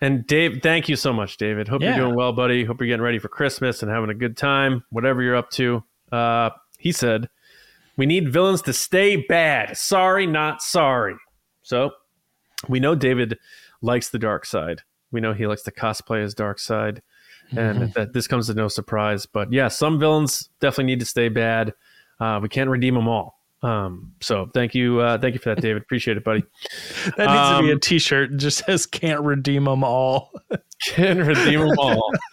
[0.00, 1.68] And Dave, thank you so much, David.
[1.68, 1.96] Hope yeah.
[1.96, 2.64] you're doing well, buddy.
[2.64, 5.82] Hope you're getting ready for Christmas and having a good time, whatever you're up to.
[6.12, 7.28] Uh, he said,
[7.96, 9.76] We need villains to stay bad.
[9.76, 11.16] Sorry, not sorry.
[11.62, 11.90] So
[12.66, 13.38] we know David
[13.82, 14.82] likes the dark side.
[15.10, 17.02] We know he likes to cosplay as dark side.
[17.52, 17.92] And mm-hmm.
[17.94, 19.24] that this comes to no surprise.
[19.24, 21.72] But yeah, some villains definitely need to stay bad.
[22.20, 23.37] Uh, we can't redeem them all.
[23.62, 25.82] Um, so thank you, uh, thank you for that, David.
[25.82, 26.44] Appreciate it, buddy.
[27.16, 28.32] that needs um, to be a um, T-shirt.
[28.32, 30.30] It just says "Can't redeem them all."
[30.86, 32.12] Can't redeem them all.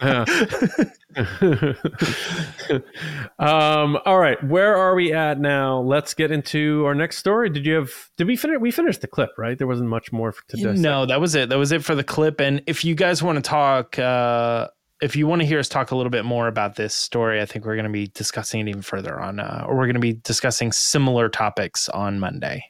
[3.40, 5.80] um, all right, where are we at now?
[5.80, 7.50] Let's get into our next story.
[7.50, 7.90] Did you have?
[8.16, 8.58] Did we finish?
[8.60, 9.58] We finished the clip, right?
[9.58, 10.78] There wasn't much more to dissect.
[10.78, 11.48] No, that was it.
[11.48, 12.40] That was it for the clip.
[12.40, 13.98] And if you guys want to talk.
[13.98, 14.68] Uh,
[15.00, 17.46] if you want to hear us talk a little bit more about this story, I
[17.46, 20.00] think we're going to be discussing it even further on, uh, or we're going to
[20.00, 22.64] be discussing similar topics on Monday.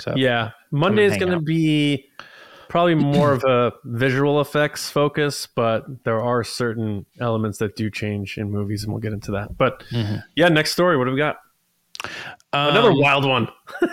[0.00, 2.08] So yeah, Monday is going to be
[2.68, 8.38] probably more of a visual effects focus, but there are certain elements that do change
[8.38, 9.56] in movies, and we'll get into that.
[9.56, 10.16] But mm-hmm.
[10.36, 10.96] yeah, next story.
[10.96, 11.36] What do we got?
[12.52, 13.48] Um, Another wild one.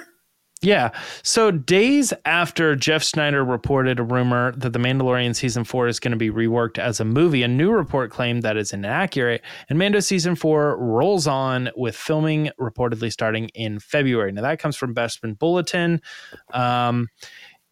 [0.62, 0.92] Yeah.
[1.22, 6.12] So days after Jeff Sneider reported a rumor that The Mandalorian season four is going
[6.12, 9.42] to be reworked as a movie, a new report claimed that is inaccurate.
[9.70, 14.32] And Mando season four rolls on with filming reportedly starting in February.
[14.32, 16.02] Now that comes from Bespin Bulletin.
[16.52, 17.10] Um,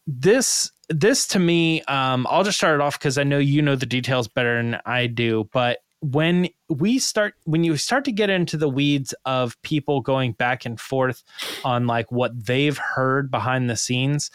[0.05, 3.75] this this to me, um, I'll just start it off because I know you know
[3.75, 8.29] the details better than I do, but when we start when you start to get
[8.29, 11.23] into the weeds of people going back and forth
[11.63, 14.29] on like what they've heard behind the scenes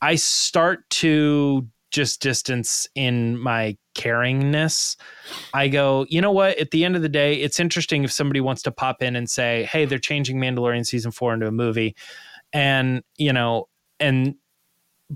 [0.00, 4.96] i start to just distance in my caringness.
[5.54, 6.58] I go you know what?
[6.58, 9.30] At the end of the day it's interesting if somebody wants to pop in and
[9.30, 11.94] say hey they're changing mandalorian season 4 into a movie
[12.52, 13.68] and you know
[14.00, 14.34] and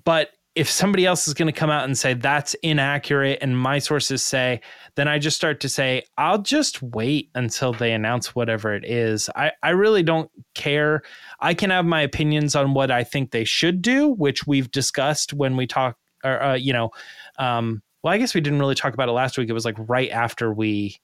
[0.04, 3.78] but if somebody else is going to come out and say that's inaccurate and my
[3.78, 4.60] sources say
[4.94, 9.28] then i just start to say i'll just wait until they announce whatever it is.
[9.36, 11.02] I, I really don't care.
[11.40, 15.32] I can have my opinions on what i think they should do which we've discussed
[15.32, 16.90] when we talk or uh, you know
[17.38, 19.48] um, well i guess we didn't really talk about it last week.
[19.48, 20.98] It was like right after we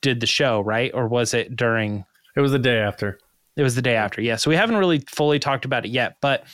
[0.00, 0.90] did the show right?
[0.94, 3.18] Or was it during it was the day after.
[3.56, 4.36] It was the day after yeah.
[4.36, 6.46] So we haven't really fully talked about it yet but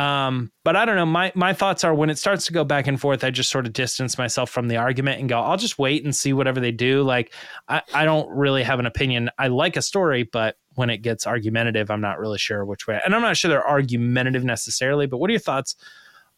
[0.00, 1.04] um, but I don't know.
[1.04, 3.66] My my thoughts are when it starts to go back and forth, I just sort
[3.66, 6.72] of distance myself from the argument and go, I'll just wait and see whatever they
[6.72, 7.02] do.
[7.02, 7.34] Like
[7.68, 9.28] I, I don't really have an opinion.
[9.38, 12.98] I like a story, but when it gets argumentative, I'm not really sure which way.
[13.04, 15.76] And I'm not sure they're argumentative necessarily, but what are your thoughts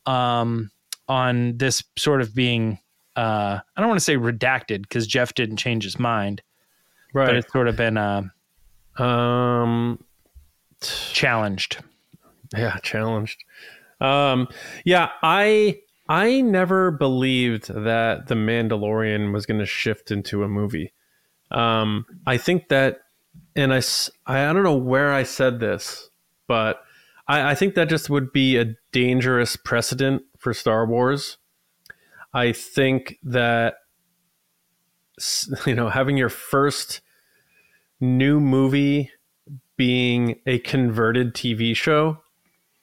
[0.07, 0.73] um,
[1.07, 2.81] on this sort of being
[3.15, 6.43] uh, I don't want to say redacted because Jeff didn't change his mind.
[7.15, 7.27] Right.
[7.27, 8.23] But it's sort of been uh,
[8.99, 10.03] um
[10.81, 11.79] challenged.
[12.57, 13.45] Yeah, challenged.
[14.01, 14.49] Um,
[14.85, 20.93] yeah, I I never believed that the Mandalorian was going to shift into a movie.
[21.51, 22.99] Um, I think that,
[23.55, 23.81] and I
[24.27, 26.11] I don't know where I said this,
[26.49, 26.83] but
[27.29, 31.39] I, I think that just would be a dangerous precedent for Star Wars.
[32.35, 33.77] I think that
[35.67, 37.01] you know having your first
[38.01, 39.11] new movie
[39.77, 42.22] being a converted TV show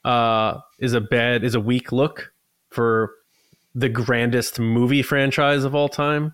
[0.09, 2.33] uh, is a bad is a weak look
[2.71, 3.11] for
[3.75, 6.33] the grandest movie franchise of all time.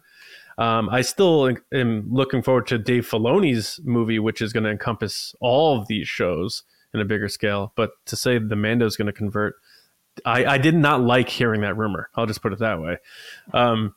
[0.57, 5.36] Um, I still am looking forward to Dave Filoni's movie, which is going to encompass
[5.41, 6.63] all of these shows
[6.93, 7.73] in a bigger scale.
[7.76, 9.55] But to say the Mando is going to convert,
[10.23, 12.09] I, I, did not like hearing that rumor.
[12.15, 12.99] I'll just put it that way.
[13.53, 13.93] Um,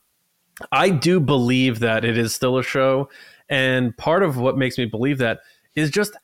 [0.73, 3.09] I do believe that it is still a show,
[3.49, 5.39] and part of what makes me believe that
[5.77, 6.17] is just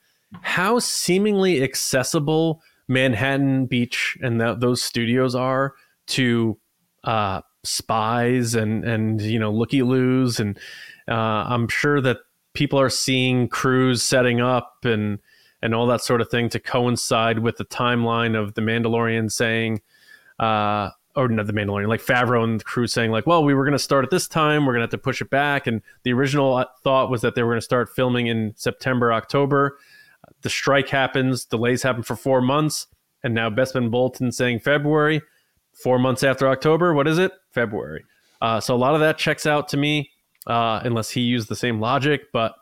[0.42, 5.74] how seemingly accessible Manhattan Beach and that those studios are
[6.09, 6.59] to
[7.05, 10.59] uh, spies and and you know looky loos and
[11.09, 12.18] uh, I'm sure that
[12.53, 15.18] people are seeing crews setting up and
[15.62, 19.80] and all that sort of thing to coincide with the timeline of the Mandalorian saying.
[20.39, 23.62] Uh, or not the Mandalorian, like Favreau and the crew saying, like, well, we were
[23.62, 25.68] going to start at this time, we're going to have to push it back.
[25.68, 29.12] And the original uh, thought was that they were going to start filming in September,
[29.12, 29.78] October
[30.45, 32.86] the strike happens, delays happen for four months,
[33.24, 35.22] and now Bespin Bulletin saying February,
[35.72, 36.95] four months after October.
[36.95, 37.32] What is it?
[37.51, 38.05] February.
[38.40, 40.11] Uh, so a lot of that checks out to me,
[40.47, 42.26] uh, unless he used the same logic.
[42.32, 42.55] But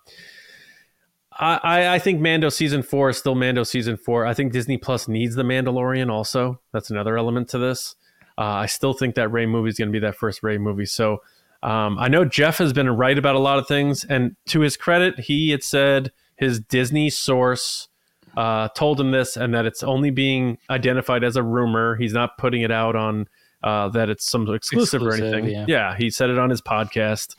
[1.33, 4.25] I, I, think Mando season four is still Mando season four.
[4.25, 6.61] I think Disney Plus needs the Mandalorian also.
[6.73, 7.97] That's another element to this.
[8.39, 10.87] Uh, I still think that Rey movie is going to be that first Rey movie.
[10.87, 11.23] So
[11.63, 14.77] um, I know Jeff has been right about a lot of things, and to his
[14.77, 16.13] credit, he had said
[16.43, 17.89] his Disney source
[18.37, 21.95] uh, told him this, and that it's only being identified as a rumor.
[21.95, 23.29] He's not putting it out on
[23.63, 25.55] uh, that it's some exclusive, exclusive or anything.
[25.55, 25.65] Yeah.
[25.69, 25.97] yeah.
[25.97, 27.37] he said it on his podcast.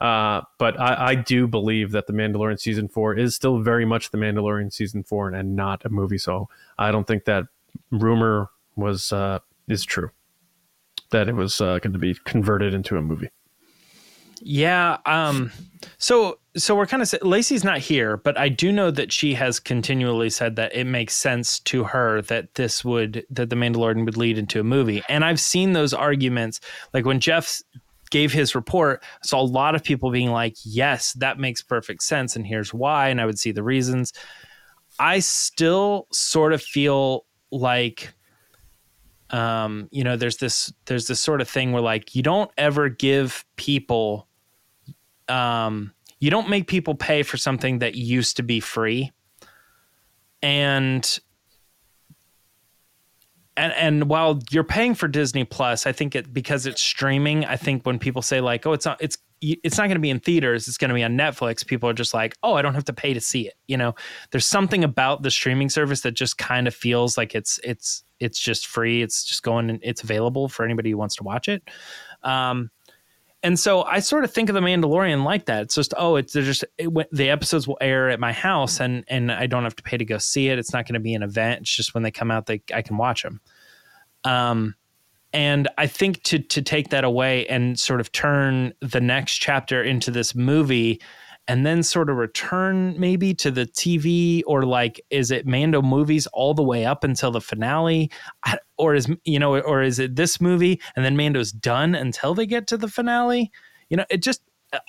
[0.00, 4.12] Uh, but I, I, do believe that the Mandalorian season four is still very much
[4.12, 6.18] the Mandalorian season four and not a movie.
[6.18, 7.46] So I don't think that
[7.90, 10.10] rumor was uh, is true.
[11.10, 13.30] That it was uh, going to be converted into a movie.
[14.40, 14.98] Yeah.
[15.06, 15.52] Um,
[15.98, 19.60] so so we're kind of Lacey's not here, but I do know that she has
[19.60, 24.16] continually said that it makes sense to her that this would that the Mandalorian would
[24.16, 25.02] lead into a movie.
[25.08, 26.60] And I've seen those arguments,
[26.92, 27.60] like when Jeff
[28.10, 32.02] gave his report, I saw a lot of people being like, "Yes, that makes perfect
[32.02, 34.12] sense, and here's why," and I would see the reasons.
[34.98, 38.12] I still sort of feel like
[39.30, 42.88] um, you know, there's this there's this sort of thing where like you don't ever
[42.88, 44.26] give people
[45.28, 49.12] um you don't make people pay for something that used to be free.
[50.42, 51.18] And
[53.56, 57.44] and and while you're paying for Disney Plus, I think it because it's streaming.
[57.44, 60.10] I think when people say like, "Oh, it's not it's it's not going to be
[60.10, 62.74] in theaters; it's going to be on Netflix," people are just like, "Oh, I don't
[62.74, 63.94] have to pay to see it." You know,
[64.30, 68.38] there's something about the streaming service that just kind of feels like it's it's it's
[68.38, 69.02] just free.
[69.02, 71.62] It's just going and it's available for anybody who wants to watch it.
[72.22, 72.70] Um,
[73.42, 75.62] and so I sort of think of the Mandalorian like that.
[75.62, 79.30] It's just oh, it's just it, the episodes will air at my house, and and
[79.30, 80.58] I don't have to pay to go see it.
[80.58, 81.60] It's not going to be an event.
[81.60, 83.40] It's just when they come out, they I can watch them.
[84.24, 84.74] Um,
[85.32, 89.82] and I think to to take that away and sort of turn the next chapter
[89.82, 91.00] into this movie
[91.46, 96.26] and then sort of return maybe to the TV or like is it Mando movies
[96.28, 98.10] all the way up until the finale?
[98.76, 102.46] Or is you know or is it this movie and then Mando's done until they
[102.46, 103.50] get to the finale?
[103.88, 104.40] You know it just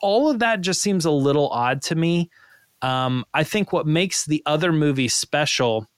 [0.01, 2.29] all of that just seems a little odd to me.
[2.81, 5.88] Um, I think what makes the other movie special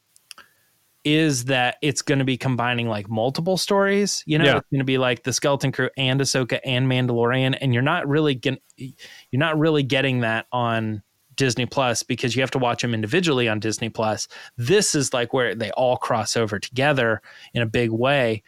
[1.03, 4.23] is that it's going to be combining like multiple stories.
[4.25, 4.57] You know, yeah.
[4.57, 8.07] it's going to be like the Skeleton Crew and Ahsoka and Mandalorian, and you're not
[8.07, 11.01] really getting you're not really getting that on
[11.35, 14.27] Disney Plus because you have to watch them individually on Disney Plus.
[14.57, 17.21] This is like where they all cross over together
[17.53, 18.43] in a big way.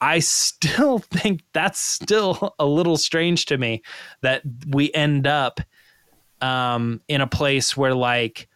[0.00, 3.82] I still think that's still a little strange to me
[4.22, 5.60] that we end up
[6.40, 8.48] um, in a place where like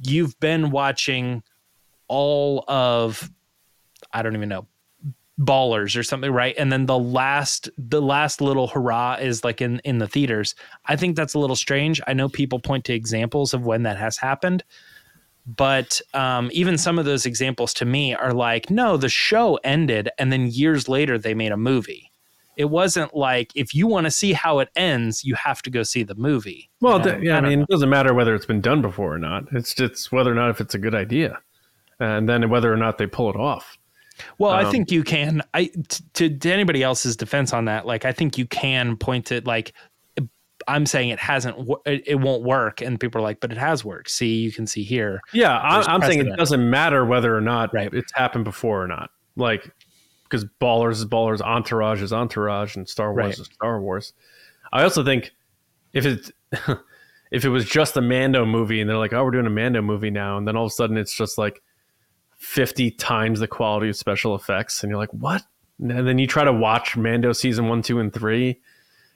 [0.00, 1.42] you've been watching
[2.08, 3.30] all of
[4.12, 4.66] I don't even know
[5.38, 6.54] ballers or something right?
[6.58, 10.54] And then the last the last little hurrah is like in in the theaters.
[10.86, 12.00] I think that's a little strange.
[12.06, 14.64] I know people point to examples of when that has happened
[15.56, 20.10] but um, even some of those examples to me are like no the show ended
[20.18, 22.12] and then years later they made a movie.
[22.56, 25.82] It wasn't like if you want to see how it ends you have to go
[25.84, 26.68] see the movie.
[26.80, 27.18] Well you know?
[27.22, 27.62] yeah i, I mean know.
[27.62, 29.44] it doesn't matter whether it's been done before or not.
[29.52, 31.40] It's just whether or not if it's a good idea
[32.00, 33.78] and then whether or not they pull it off.
[34.38, 35.42] Well, um, I think you can.
[35.54, 39.26] I t- to, to anybody else's defense on that, like I think you can point
[39.26, 39.72] to like
[40.66, 44.10] I'm saying it hasn't, it won't work, and people are like, but it has worked.
[44.10, 45.20] See, you can see here.
[45.32, 47.92] Yeah, I'm, I'm saying it doesn't matter whether or not right.
[47.92, 49.10] it's happened before or not.
[49.36, 49.70] Like
[50.24, 53.38] because Ballers is Ballers, Entourage is Entourage, and Star Wars right.
[53.38, 54.12] is Star Wars.
[54.72, 55.32] I also think
[55.92, 56.30] if it
[57.30, 59.80] if it was just a Mando movie and they're like, oh, we're doing a Mando
[59.80, 61.62] movie now, and then all of a sudden it's just like
[62.38, 65.42] 50 times the quality of special effects and you're like what?
[65.80, 68.60] And then you try to watch mando season one two and three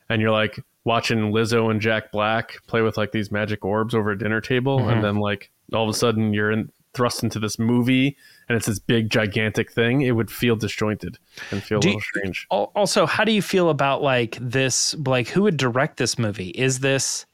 [0.08, 4.10] and you're like watching lizzo and jack black play with like these magic orbs over
[4.10, 4.90] a dinner table mm-hmm.
[4.90, 8.16] and then like all of a sudden you're in, thrust into this movie
[8.48, 11.16] and it's this big gigantic thing it would feel disjointed
[11.52, 12.46] and feel do a little strange.
[12.50, 16.50] Also how do you feel about like this like who would direct this movie?
[16.50, 17.24] Is this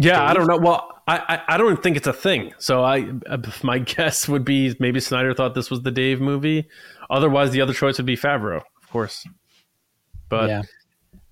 [0.00, 0.24] yeah?
[0.24, 0.56] I don't know.
[0.56, 2.54] Well, I, I, I don't think it's a thing.
[2.58, 6.68] So I uh, my guess would be maybe Sneider thought this was the Dave movie.
[7.08, 9.26] Otherwise, the other choice would be Favreau, of course.
[10.28, 10.62] But yeah.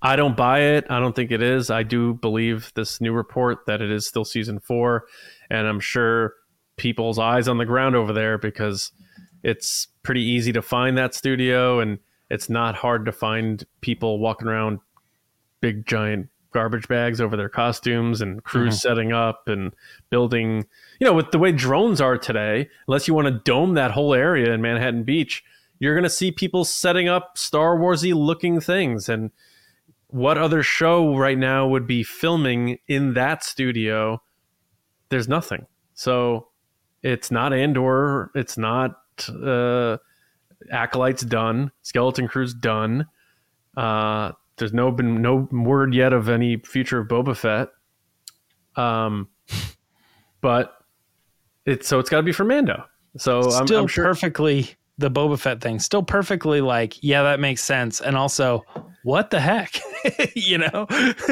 [0.01, 0.85] I don't buy it.
[0.89, 1.69] I don't think it is.
[1.69, 5.05] I do believe this new report that it is still season four,
[5.49, 6.33] and I'm sure
[6.77, 8.91] people's eyes on the ground over there because
[9.43, 11.99] it's pretty easy to find that studio and
[12.29, 14.79] it's not hard to find people walking around
[15.61, 18.87] big giant garbage bags over their costumes and crews mm-hmm.
[18.87, 19.73] setting up and
[20.09, 20.65] building.
[20.99, 24.13] You know, with the way drones are today, unless you want to dome that whole
[24.13, 25.43] area in Manhattan Beach,
[25.79, 29.07] you're going to see people setting up Star Warsy looking things.
[29.09, 29.31] And
[30.07, 34.21] what other show right now would be filming in that studio?
[35.09, 35.67] There's nothing.
[35.93, 36.47] So
[37.03, 38.31] it's not Andor.
[38.35, 39.97] It's not uh,
[40.71, 41.71] Acolyte's done.
[41.81, 43.05] Skeleton Crew's done.
[43.77, 47.69] Uh, there's no been no word yet of any future of Boba Fett.
[48.75, 49.29] Um,
[50.41, 50.75] but
[51.65, 52.85] it's so it's got to be for Mando.
[53.17, 57.39] So still I'm, I'm sure perfectly the Boba Fett thing, still perfectly like, yeah, that
[57.39, 58.01] makes sense.
[58.01, 58.65] And also,
[59.03, 59.79] what the heck?
[60.35, 60.87] you know?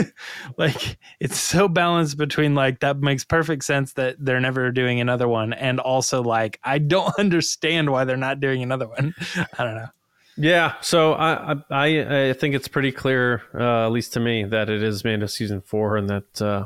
[0.57, 5.27] like it's so balanced between like that makes perfect sense that they're never doing another
[5.27, 9.13] one and also like I don't understand why they're not doing another one.
[9.59, 9.89] I don't know.
[10.37, 14.69] Yeah, so I I I think it's pretty clear, uh, at least to me, that
[14.69, 16.65] it is Mando season four, and that uh,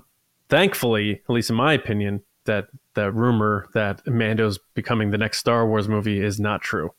[0.50, 5.66] thankfully, at least in my opinion, that that rumor that Mando's becoming the next Star
[5.66, 6.92] Wars movie is not true.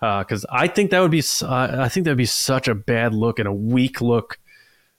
[0.00, 2.74] Because uh, I think that would be uh, I think that would be such a
[2.74, 4.38] bad look and a weak look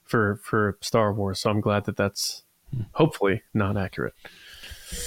[0.04, 1.40] for for Star Wars.
[1.40, 2.42] So I'm glad that that's
[2.92, 4.14] hopefully not accurate.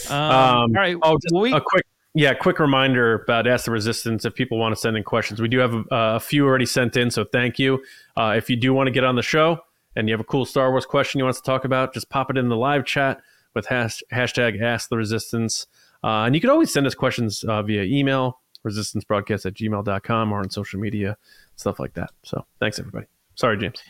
[0.10, 0.98] Um, um, all right.
[1.02, 4.26] Oh, just we- a quick yeah, quick reminder about Ask the Resistance.
[4.26, 6.98] If people want to send in questions, we do have a, a few already sent
[6.98, 7.82] in, so thank you.
[8.18, 9.60] Uh, if you do want to get on the show
[9.96, 12.10] and you have a cool Star Wars question you want us to talk about, just
[12.10, 13.22] pop it in the live chat
[13.56, 15.68] with hash, hashtag Ask the Resistance.
[16.04, 20.40] Uh, and you can always send us questions uh, via email, resistancebroadcast at gmail.com, or
[20.40, 21.16] on social media,
[21.56, 22.12] stuff like that.
[22.24, 23.06] So thanks, everybody.
[23.36, 23.82] Sorry, James.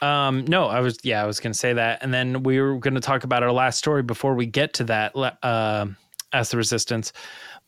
[0.00, 2.02] Um, no, I was, yeah, I was going to say that.
[2.02, 4.84] And then we were going to talk about our last story before we get to
[4.84, 5.16] that.
[5.42, 5.86] Uh,
[6.32, 7.12] Ask the Resistance.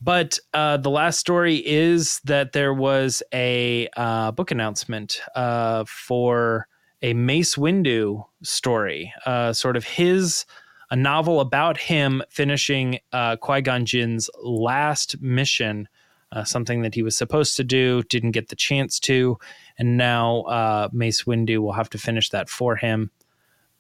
[0.01, 6.69] But uh, the last story is that there was a uh, book announcement uh, for
[7.03, 10.45] a Mace Windu story, uh, sort of his
[10.91, 15.87] a novel about him finishing uh, Qui Gon Jinn's last mission,
[16.33, 19.39] uh, something that he was supposed to do, didn't get the chance to,
[19.79, 23.11] and now Mace Windu will have to finish that for him.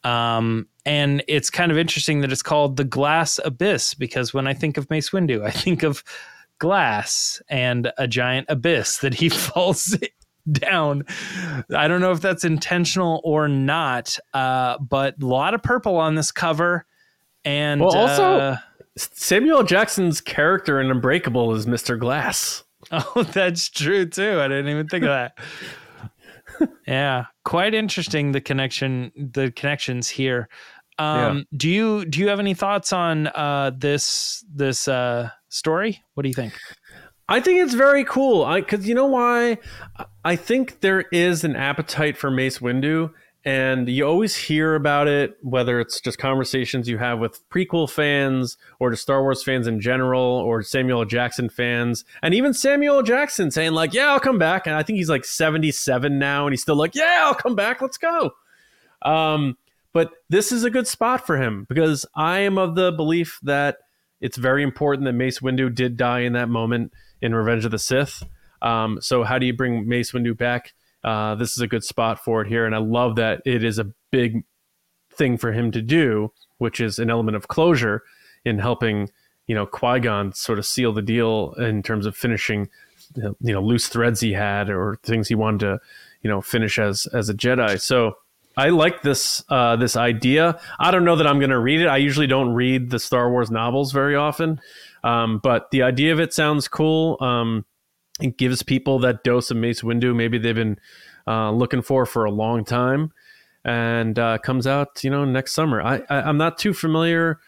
[0.04, 4.54] Um, and it's kind of interesting that it's called the Glass Abyss because when I
[4.54, 6.02] think of Mace Windu, I think of
[6.58, 9.96] glass and a giant abyss that he falls
[10.50, 11.04] down.
[11.74, 16.14] I don't know if that's intentional or not, uh, but a lot of purple on
[16.14, 16.86] this cover.
[17.44, 18.56] And well, also uh,
[18.96, 21.98] Samuel Jackson's character in Unbreakable is Mr.
[21.98, 22.64] Glass.
[22.90, 24.40] Oh, that's true too.
[24.40, 25.36] I didn't even think of that
[26.86, 30.48] yeah, quite interesting the connection, the connections here.
[30.98, 31.42] Um, yeah.
[31.56, 36.02] Do you do you have any thoughts on uh, this this uh, story?
[36.14, 36.54] What do you think?
[37.28, 38.44] I think it's very cool.
[38.44, 39.58] I because you know why?
[40.24, 43.12] I think there is an appetite for Mace Windu,
[43.48, 48.58] and you always hear about it, whether it's just conversations you have with prequel fans
[48.78, 53.50] or just Star Wars fans in general, or Samuel Jackson fans, and even Samuel Jackson
[53.50, 56.60] saying like, "Yeah, I'll come back." And I think he's like seventy-seven now, and he's
[56.60, 57.80] still like, "Yeah, I'll come back.
[57.80, 58.32] Let's go."
[59.00, 59.56] Um,
[59.94, 63.78] but this is a good spot for him because I am of the belief that
[64.20, 66.92] it's very important that Mace Windu did die in that moment
[67.22, 68.22] in Revenge of the Sith.
[68.60, 70.74] Um, so how do you bring Mace Windu back?
[71.04, 72.66] Uh, this is a good spot for it here.
[72.66, 74.44] And I love that it is a big
[75.12, 78.02] thing for him to do, which is an element of closure
[78.44, 79.10] in helping,
[79.46, 82.68] you know, Qui Gon sort of seal the deal in terms of finishing,
[83.16, 85.80] you know, loose threads he had or things he wanted to,
[86.22, 87.80] you know, finish as as a Jedi.
[87.80, 88.16] So
[88.56, 90.60] I like this uh, this idea.
[90.80, 91.86] I don't know that I'm going to read it.
[91.86, 94.60] I usually don't read the Star Wars novels very often,
[95.04, 97.16] um, but the idea of it sounds cool.
[97.20, 97.64] Um,
[98.20, 100.78] it gives people that dose of Mace Windu maybe they've been
[101.26, 103.12] uh, looking for for a long time,
[103.64, 105.80] and uh, comes out you know next summer.
[105.80, 107.38] I, I am not too familiar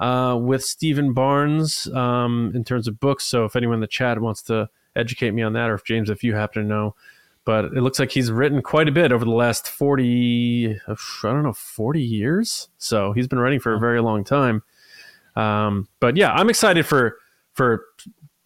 [0.00, 4.20] uh, with Steven Barnes um, in terms of books, so if anyone in the chat
[4.20, 6.94] wants to educate me on that, or if James, if you happen to know.
[7.44, 11.44] But it looks like he's written quite a bit over the last 40, I don't
[11.44, 12.68] know, 40 years.
[12.78, 14.64] So he's been writing for a very long time.
[15.36, 17.18] Um, but yeah, I'm excited for
[17.52, 17.84] for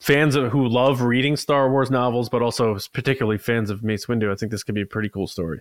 [0.01, 4.33] fans of, who love reading Star Wars novels, but also particularly fans of Mace Windu,
[4.33, 5.61] I think this could be a pretty cool story.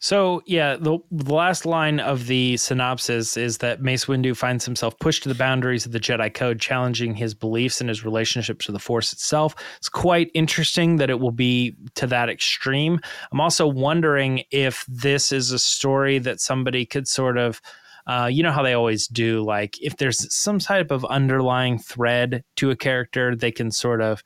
[0.00, 4.96] So, yeah, the, the last line of the synopsis is that Mace Windu finds himself
[5.00, 8.72] pushed to the boundaries of the Jedi Code, challenging his beliefs and his relationship to
[8.72, 9.56] the Force itself.
[9.78, 13.00] It's quite interesting that it will be to that extreme.
[13.32, 17.60] I'm also wondering if this is a story that somebody could sort of
[18.08, 22.42] uh, you know how they always do, like if there's some type of underlying thread
[22.56, 24.24] to a character, they can sort of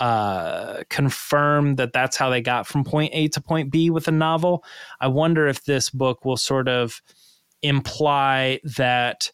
[0.00, 4.12] uh, confirm that that's how they got from point A to point B with a
[4.12, 4.64] novel.
[5.00, 7.00] I wonder if this book will sort of
[7.62, 9.30] imply that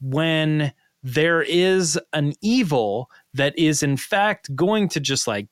[0.00, 0.72] when
[1.02, 5.46] there is an evil that is in fact going to just like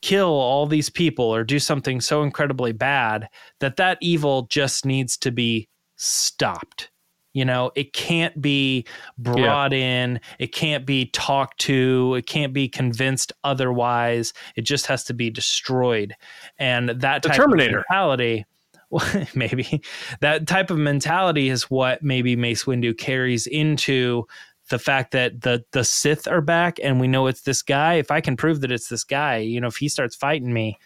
[0.00, 3.28] kill all these people or do something so incredibly bad
[3.60, 6.91] that that evil just needs to be stopped
[7.32, 8.86] you know, it can't be
[9.18, 9.78] brought yeah.
[9.78, 14.32] in, it can't be talked to, it can't be convinced otherwise.
[14.56, 16.14] It just has to be destroyed.
[16.58, 18.44] And that type of mentality,
[18.90, 19.82] well, maybe
[20.20, 24.26] that type of mentality is what maybe Mace Windu carries into
[24.68, 27.94] the fact that the the Sith are back and we know it's this guy.
[27.94, 30.78] If I can prove that it's this guy, you know, if he starts fighting me,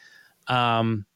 [0.49, 1.07] um,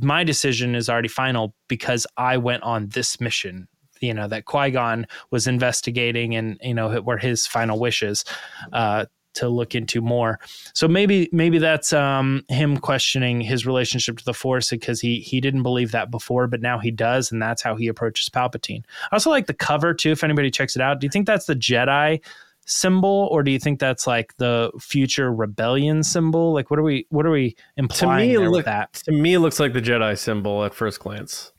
[0.00, 3.68] my decision is already final because I went on this mission.
[4.00, 8.24] You know that Qui Gon was investigating, and you know were his final wishes.
[8.72, 10.40] Uh, to look into more.
[10.74, 15.40] So maybe maybe that's um, him questioning his relationship to the Force because he he
[15.40, 18.84] didn't believe that before, but now he does, and that's how he approaches Palpatine.
[19.10, 20.10] I also like the cover too.
[20.10, 22.20] If anybody checks it out, do you think that's the Jedi
[22.66, 26.52] symbol, or do you think that's like the future rebellion symbol?
[26.52, 28.94] Like, what are we what are we implying to me, look, that?
[29.04, 31.52] To me, it looks like the Jedi symbol at first glance,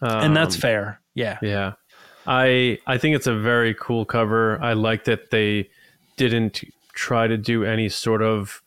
[0.00, 1.00] um, and that's um, fair.
[1.14, 1.72] Yeah, yeah.
[2.26, 4.60] I I think it's a very cool cover.
[4.62, 5.70] I like that they
[6.16, 6.62] didn't
[6.92, 8.62] try to do any sort of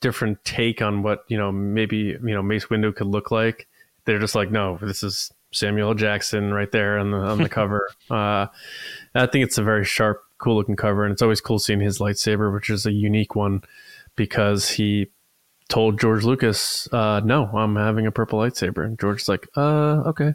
[0.00, 3.68] different take on what you know maybe you know Mace Windu could look like.
[4.04, 7.88] They're just like, no, this is Samuel Jackson right there on the on the cover.
[8.10, 8.46] Uh,
[9.14, 11.98] I think it's a very sharp, cool looking cover, and it's always cool seeing his
[11.98, 13.62] lightsaber, which is a unique one
[14.16, 15.08] because he
[15.68, 20.34] told George Lucas, uh, "No, I'm having a purple lightsaber," and George's like, "Uh, okay."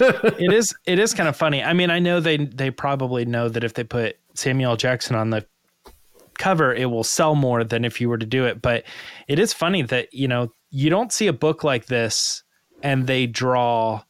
[0.00, 1.62] It is it is kind of funny.
[1.62, 5.30] I mean, I know they they probably know that if they put Samuel Jackson on
[5.30, 5.46] the
[6.38, 8.60] cover, it will sell more than if you were to do it.
[8.60, 8.84] But
[9.28, 12.42] it is funny that, you know, you don't see a book like this
[12.82, 14.02] and they draw,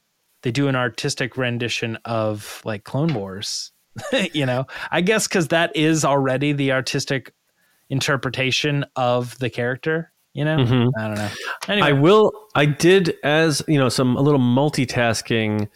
[0.43, 3.73] they do an artistic rendition of like Clone Wars.
[4.33, 7.33] you know, I guess because that is already the artistic
[7.91, 10.11] interpretation of the character.
[10.35, 10.89] You know, mm-hmm.
[10.99, 11.31] I don't know.
[11.69, 11.89] Anyway.
[11.89, 12.33] I will.
[12.55, 15.69] I did as you know some a little multitasking.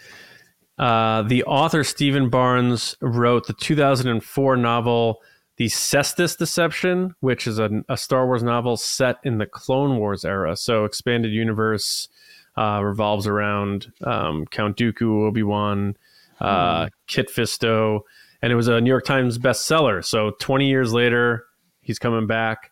[0.78, 5.20] Uh, the author Steven Barnes wrote the 2004 novel
[5.58, 10.24] the Cestus Deception, which is a, a, Star Wars novel set in the Clone Wars
[10.24, 10.56] era.
[10.56, 12.08] So expanded universe
[12.56, 15.96] uh, revolves around um, Count Dooku, Obi Wan,
[16.40, 16.90] uh, mm.
[17.08, 18.02] Kit Fisto,
[18.40, 20.04] and it was a New York Times bestseller.
[20.04, 21.44] So 20 years later,
[21.82, 22.70] he's coming back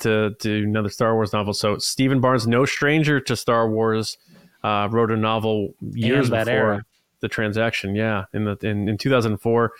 [0.00, 1.54] to do another Star Wars novel.
[1.54, 4.18] So Steven Barnes, no stranger to Star Wars,
[4.62, 6.84] uh, wrote a novel years before era.
[7.20, 7.94] the transaction.
[7.94, 9.72] Yeah, in the in, in 2004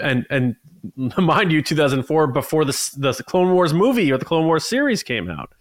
[0.00, 0.56] and and
[1.18, 5.28] mind you, 2004 before the the Clone Wars movie or the Clone Wars series came
[5.28, 5.52] out.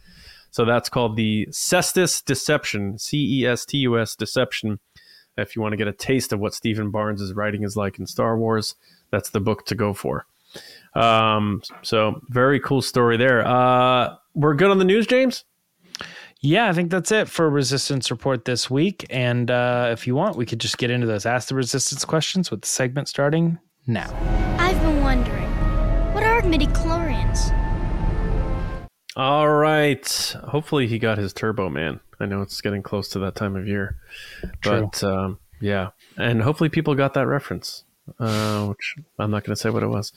[0.51, 4.79] So that's called the Cestus Deception, C E S T U S Deception.
[5.37, 8.05] If you want to get a taste of what Steven Barnes' writing is like in
[8.05, 8.75] Star Wars,
[9.11, 10.25] that's the book to go for.
[10.93, 13.45] Um, so very cool story there.
[13.47, 15.43] Uh, we're good on the news, James.
[16.41, 19.05] Yeah, I think that's it for Resistance Report this week.
[19.09, 22.49] And uh, if you want, we could just get into those Ask the Resistance questions
[22.49, 24.11] with the segment starting now.
[24.57, 25.49] I've been wondering,
[26.13, 27.57] what are midi-chlorians?
[29.15, 30.35] All right.
[30.45, 31.99] Hopefully he got his Turbo Man.
[32.19, 33.97] I know it's getting close to that time of year,
[34.61, 34.89] True.
[34.91, 37.83] but um, yeah, and hopefully people got that reference.
[38.19, 40.13] Uh, which I'm not going to say what it was.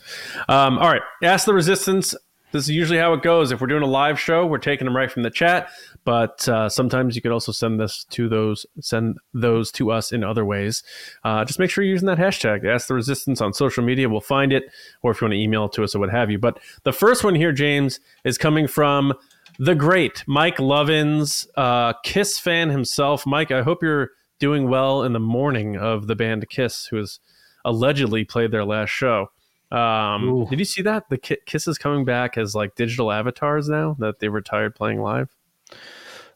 [0.48, 2.14] Um, all right, ask the resistance
[2.54, 3.50] this is usually how it goes.
[3.50, 5.70] If we're doing a live show, we're taking them right from the chat.
[6.04, 10.22] But uh, sometimes you can also send this to those, send those to us in
[10.22, 10.84] other ways.
[11.24, 12.64] Uh, just make sure you're using that hashtag.
[12.64, 14.08] Ask the Resistance on social media.
[14.08, 14.70] We'll find it,
[15.02, 16.38] or if you want to email it to us or what have you.
[16.38, 19.14] But the first one here, James, is coming from
[19.58, 23.26] the great Mike Lovins, uh, Kiss fan himself.
[23.26, 27.18] Mike, I hope you're doing well in the mourning of the band Kiss, who has
[27.64, 29.30] allegedly played their last show.
[29.70, 33.96] Um, did you see that the Kiss is coming back as like digital avatars now
[33.98, 35.34] that they retired playing live?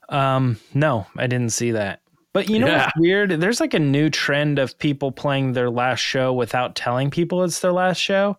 [0.09, 2.01] Um, no, I didn't see that.
[2.33, 2.85] But you know yeah.
[2.85, 3.31] what's weird?
[3.31, 7.61] There's like a new trend of people playing their last show without telling people it's
[7.61, 8.39] their last show.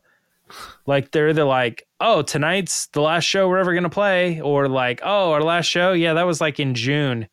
[0.86, 5.02] Like they're either like, "Oh, tonight's the last show we're ever gonna play," or like,
[5.04, 7.28] "Oh, our last show, yeah, that was like in June.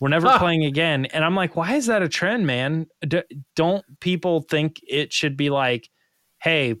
[0.00, 0.38] We're never huh.
[0.38, 2.86] playing again." And I'm like, "Why is that a trend, man?
[3.06, 3.22] D-
[3.56, 5.88] don't people think it should be like,
[6.40, 6.76] hey,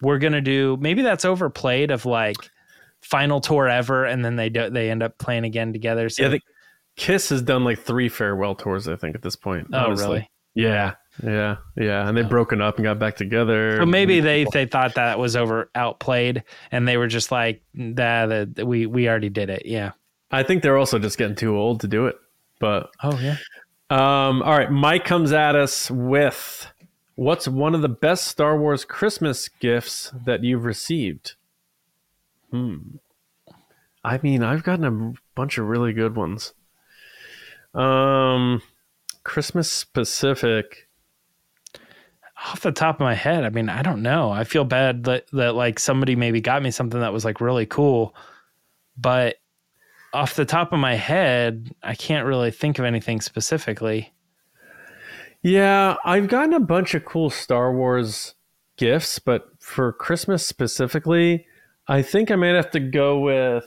[0.00, 2.36] we're gonna do maybe that's overplayed of like
[3.00, 6.08] final tour ever, and then they do they end up playing again together.
[6.08, 6.24] So.
[6.24, 6.40] Yeah, the
[6.96, 9.68] Kiss has done like three farewell tours, I think, at this point.
[9.72, 10.06] Oh, honestly.
[10.06, 10.30] really?
[10.54, 12.28] Yeah, yeah, yeah, and they've oh.
[12.28, 13.78] broken up and got back together.
[13.78, 18.56] So maybe they they thought that was over outplayed, and they were just like, "That
[18.58, 19.92] nah, we we already did it." Yeah,
[20.30, 22.16] I think they're also just getting too old to do it.
[22.62, 23.38] But oh yeah.
[23.90, 26.72] Um, all right, Mike comes at us with
[27.14, 31.34] What's one of the best Star Wars Christmas gifts that you've received?
[32.50, 32.96] Hmm.
[34.02, 36.54] I mean, I've gotten a bunch of really good ones.
[37.74, 38.62] Um,
[39.24, 40.88] Christmas specific.
[42.46, 44.30] Off the top of my head, I mean, I don't know.
[44.30, 47.66] I feel bad that that like somebody maybe got me something that was like really
[47.66, 48.16] cool,
[48.96, 49.36] but
[50.12, 54.12] off the top of my head, I can't really think of anything specifically.
[55.42, 58.34] Yeah, I've gotten a bunch of cool Star Wars
[58.76, 61.46] gifts, but for Christmas specifically,
[61.88, 63.64] I think I might have to go with.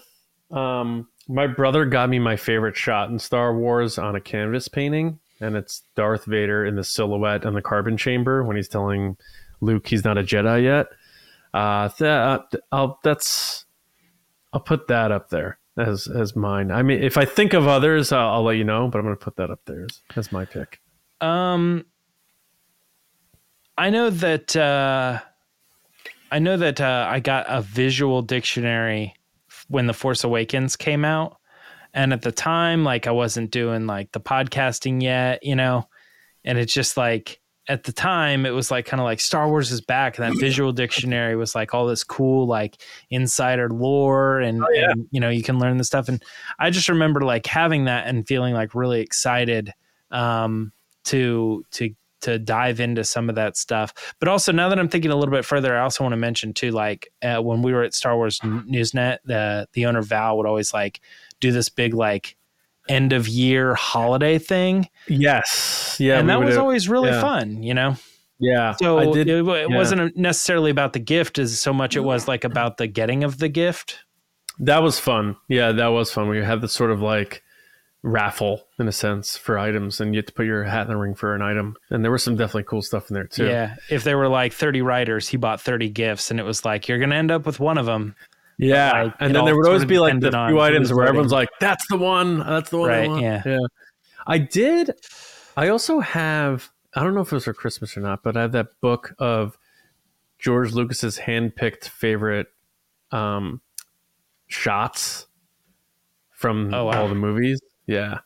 [0.51, 5.19] Um, my brother got me my favorite shot in Star Wars on a canvas painting,
[5.41, 9.17] and it's Darth Vader in the silhouette on the carbon chamber when he's telling
[9.59, 10.87] Luke he's not a Jedi yet.
[11.53, 13.65] Uh, that I'll that's
[14.53, 16.71] I'll put that up there as as mine.
[16.71, 19.17] I mean, if I think of others, I'll, I'll let you know, but I'm going
[19.17, 20.79] to put that up there as, as my pick.
[21.21, 21.85] Um,
[23.77, 25.19] I know that uh,
[26.31, 29.13] I know that uh, I got a visual dictionary
[29.67, 31.37] when the Force Awakens came out,
[31.93, 35.87] and at the time, like I wasn't doing like the podcasting yet, you know,
[36.43, 39.71] and it's just like at the time it was like kind of like Star Wars
[39.71, 42.77] is back, and that visual dictionary was like all this cool like
[43.09, 44.91] insider lore, and, oh, yeah.
[44.91, 46.23] and you know you can learn this stuff, and
[46.59, 49.73] I just remember like having that and feeling like really excited
[50.11, 50.71] um,
[51.05, 53.93] to to to dive into some of that stuff.
[54.19, 56.53] But also now that I'm thinking a little bit further, I also want to mention
[56.53, 60.47] too, like uh, when we were at Star Wars Newsnet, the the owner Val would
[60.47, 61.01] always like
[61.39, 62.35] do this big like
[62.87, 64.87] end of year holiday thing.
[65.07, 67.21] Yes, yeah, and that was always really yeah.
[67.21, 67.95] fun, you know.
[68.39, 68.73] Yeah.
[68.73, 69.75] So did, it, it yeah.
[69.75, 73.37] wasn't necessarily about the gift as so much it was like about the getting of
[73.37, 73.99] the gift.
[74.59, 75.37] That was fun.
[75.47, 76.29] Yeah, that was fun.
[76.29, 77.43] We had this sort of like
[78.05, 80.95] raffle in a sense for items and you had to put your hat in the
[80.95, 83.73] ring for an item and there was some definitely cool stuff in there too yeah
[83.89, 86.99] if there were like 30 writers he bought 30 gifts and it was like you're
[86.99, 88.15] gonna end up with one of them
[88.57, 91.49] yeah like, and then there would always be like the few items where everyone's like
[91.59, 93.41] that's the one that's the one right yeah.
[93.45, 93.59] Yeah.
[94.27, 94.91] I did
[95.57, 98.41] i also have i don't know if it was for christmas or not but i
[98.41, 99.57] have that book of
[100.39, 102.47] george lucas's hand-picked favorite
[103.11, 103.61] um
[104.47, 105.27] shots
[106.35, 107.01] from oh, wow.
[107.01, 107.61] all the movies.
[107.87, 108.19] Yeah.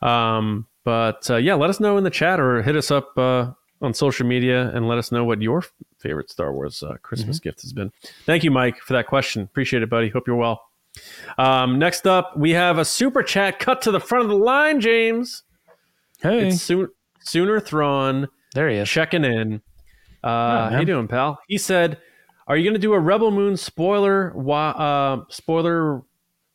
[0.00, 3.52] Um, but uh, yeah, let us know in the chat or hit us up uh,
[3.82, 5.64] on social media and let us know what your
[5.98, 7.48] favorite Star Wars uh, Christmas mm-hmm.
[7.48, 7.92] gift has been.
[8.24, 9.42] Thank you, Mike, for that question.
[9.42, 10.08] Appreciate it, buddy.
[10.08, 10.62] Hope you're well.
[11.38, 14.80] Um, next up, we have a super chat cut to the front of the line,
[14.80, 15.42] James.
[16.20, 16.48] Hey.
[16.48, 16.88] It's soon,
[17.20, 18.28] Sooner Thrawn.
[18.54, 18.88] There he is.
[18.88, 19.62] Checking in.
[20.22, 21.40] Uh, oh, how you doing, pal?
[21.48, 21.98] He said,
[22.46, 24.32] "Are you going to do a Rebel Moon spoiler?
[24.48, 26.02] Uh, spoiler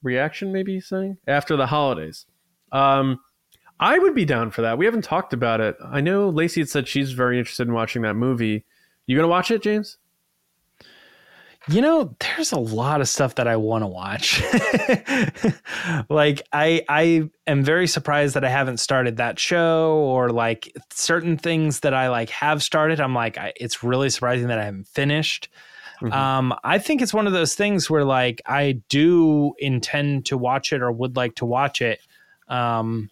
[0.04, 2.26] reaction, maybe he's saying, after the holidays.
[2.72, 3.20] Um,
[3.80, 4.78] I would be down for that.
[4.78, 5.76] We haven't talked about it.
[5.84, 8.66] I know Lacey had said she's very interested in watching that movie.
[9.06, 9.98] You gonna watch it, James?
[11.70, 14.42] You know, there's a lot of stuff that I want to watch.
[16.10, 21.38] like I I am very surprised that I haven't started that show or like certain
[21.38, 23.02] things that I like have started.
[23.02, 25.50] I'm like I, it's really surprising that I haven't finished.
[26.02, 26.14] Mm-hmm.
[26.14, 30.72] Um, I think it's one of those things where like I do intend to watch
[30.72, 32.00] it or would like to watch it.
[32.48, 33.10] Um,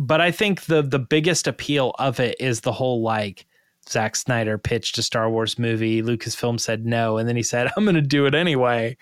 [0.00, 3.46] but I think the the biggest appeal of it is the whole like
[3.88, 6.02] Zack Snyder pitched a Star Wars movie.
[6.02, 8.96] Lucasfilm said no, and then he said, "I'm going to do it anyway."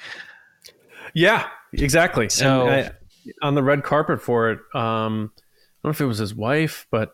[1.15, 2.29] Yeah, exactly.
[2.29, 2.91] So I,
[3.41, 6.89] on the red carpet for it, um, I don't know if it was his wife,
[6.91, 7.13] but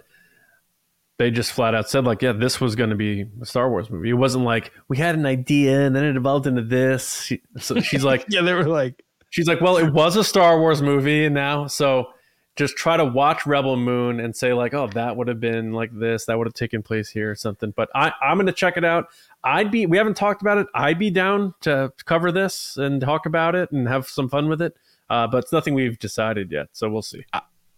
[1.19, 3.91] they just flat out said like, yeah, this was going to be a Star Wars
[3.91, 4.11] movie.
[4.11, 7.33] It wasn't like we had an idea and then it evolved into this.
[7.61, 10.83] So she's like, yeah, they were like, she's like, well, it was a Star Wars
[10.83, 12.09] movie and now so
[12.57, 15.91] just try to watch Rebel Moon and say like, oh, that would have been like
[15.93, 17.73] this, that would have taken place here or something.
[17.75, 19.09] But I, I'm going to check it out.
[19.43, 20.67] I'd be, we haven't talked about it.
[20.75, 24.63] I'd be down to cover this and talk about it and have some fun with
[24.63, 24.77] it.
[25.11, 27.25] Uh, but it's nothing we've decided yet, so we'll see.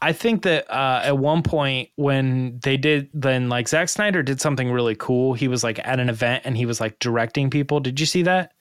[0.00, 4.40] I think that uh, at one point when they did, then like Zack Snyder did
[4.40, 5.32] something really cool.
[5.32, 7.80] He was like at an event and he was like directing people.
[7.80, 8.52] Did you see that?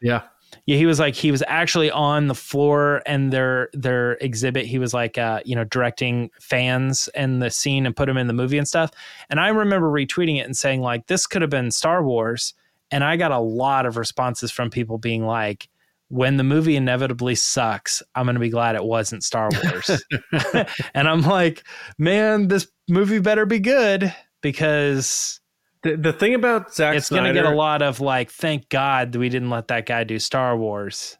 [0.00, 0.22] Yeah.
[0.66, 4.66] Yeah, he was like he was actually on the floor and their their exhibit.
[4.66, 8.28] He was like uh, you know directing fans and the scene and put them in
[8.28, 8.90] the movie and stuff.
[9.28, 12.54] And I remember retweeting it and saying like this could have been Star Wars.
[12.90, 15.68] And I got a lot of responses from people being like,
[16.08, 19.90] when the movie inevitably sucks, I'm going to be glad it wasn't Star Wars.
[20.94, 21.64] and I'm like,
[21.98, 25.40] man, this movie better be good because
[25.84, 29.14] the, the thing about Zack it's going to get a lot of like, thank God
[29.14, 31.16] we didn't let that guy do Star Wars.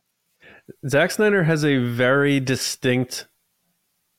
[0.88, 3.28] Zack Snyder has a very distinct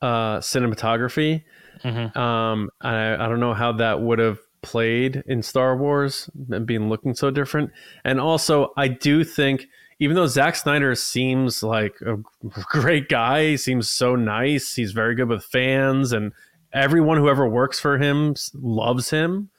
[0.02, 1.44] uh, cinematography.
[1.84, 2.18] Mm-hmm.
[2.18, 6.90] Um, I, I don't know how that would have played in Star Wars and being
[6.90, 7.72] looking so different.
[8.04, 9.68] And also, I do think
[10.00, 12.18] even though Zack Snyder seems like a
[12.70, 14.76] great guy, he seems so nice.
[14.76, 16.34] He's very good with fans, and
[16.74, 19.50] everyone who ever works for him loves him.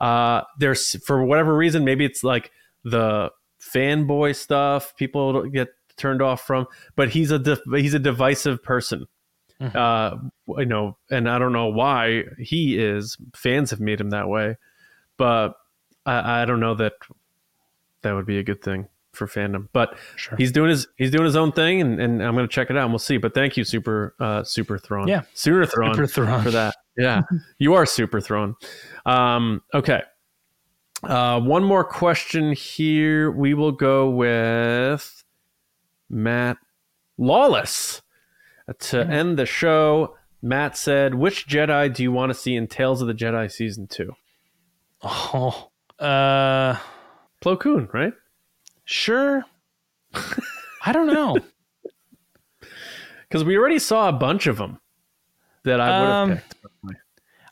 [0.00, 2.50] Uh, there's for whatever reason, maybe it's like
[2.84, 3.30] the
[3.60, 9.06] fanboy stuff people get turned off from, but he's a de- he's a divisive person.
[9.60, 9.76] Mm-hmm.
[9.76, 13.18] Uh, you know, and I don't know why he is.
[13.36, 14.56] Fans have made him that way,
[15.18, 15.52] but
[16.06, 16.94] I, I don't know that
[18.00, 19.68] that would be a good thing for fandom.
[19.74, 20.38] But Sure.
[20.38, 22.76] he's doing his he's doing his own thing, and, and I'm going to check it
[22.78, 23.18] out, and we'll see.
[23.18, 25.08] But thank you, Super uh, Super Thrawn.
[25.08, 25.22] Yeah.
[25.34, 26.42] Sooner Thrawn, Super Thrawn.
[26.42, 26.76] for that.
[26.96, 27.22] Yeah,
[27.58, 28.56] you are Super Thrawn.
[29.06, 30.02] Um, okay.
[31.02, 33.30] Uh, one more question here.
[33.30, 35.24] We will go with
[36.10, 36.58] Matt
[37.16, 38.02] Lawless
[38.80, 40.16] to end the show.
[40.42, 43.86] Matt said, "Which Jedi do you want to see in Tales of the Jedi season
[43.86, 44.14] two?
[45.02, 46.76] Oh, uh,
[47.40, 48.12] Plo Koon, right?
[48.84, 49.44] sure.
[50.84, 51.38] I don't know.
[53.28, 54.80] Because we already saw a bunch of them
[55.62, 56.54] that I would have Um, picked.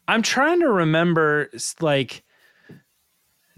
[0.09, 1.50] I'm trying to remember,
[1.80, 2.24] like,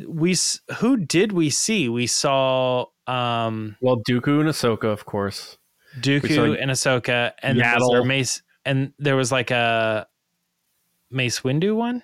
[0.06, 0.34] we
[0.78, 1.88] who did we see?
[1.88, 5.58] We saw um Well, Dooku and Ahsoka, of course.
[6.00, 8.06] Dooku saw and Ahsoka, and then there Yaddle.
[8.06, 10.06] Mace, and there was like a
[11.10, 12.02] Mace Windu one.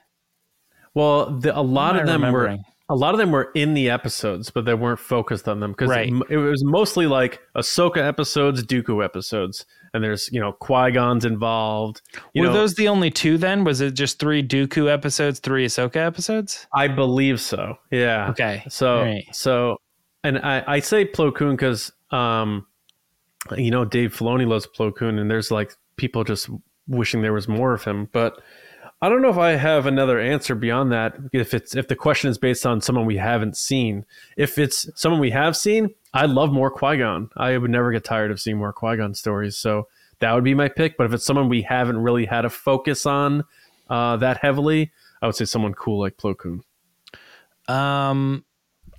[0.95, 2.57] Well, the, a lot of them were
[2.89, 5.91] a lot of them were in the episodes, but they weren't focused on them because
[5.91, 6.09] Right.
[6.09, 9.67] it, it was mostly like Ahsoka episodes, Dooku episodes,
[9.97, 12.03] and there's you know Qui Gon's involved.
[12.35, 13.65] Were know, those the only two then?
[13.65, 16.67] Was it just three Dooku episodes, three Ahsoka episodes?
[16.73, 17.77] I believe so.
[17.91, 18.31] Yeah.
[18.31, 18.63] Okay.
[18.69, 19.25] So right.
[19.33, 19.79] so,
[20.23, 22.67] and I I say Plo Koon because um,
[23.57, 26.49] you know Dave Filoni loves Plo Koon, and there's like people just
[26.87, 28.41] wishing there was more of him, but.
[29.03, 31.19] I don't know if I have another answer beyond that.
[31.31, 34.07] If it's if the question is based on someone we haven't seen,
[34.39, 37.29] if it's someone we have seen, I love more Qui Gon.
[37.37, 39.57] I would never get tired of seeing more Qui Gon stories.
[39.57, 39.89] So
[40.21, 40.97] that would be my pick.
[40.97, 43.45] But if it's someone we haven't really had a focus on
[43.91, 46.63] uh, that heavily, I would say someone cool like Plo Koon.
[47.69, 48.45] Um,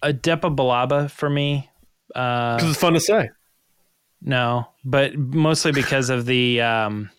[0.01, 1.69] a Depa Billaba for me.
[2.13, 3.29] Uh, Because it's fun to say.
[4.21, 7.09] No, but mostly because of the um,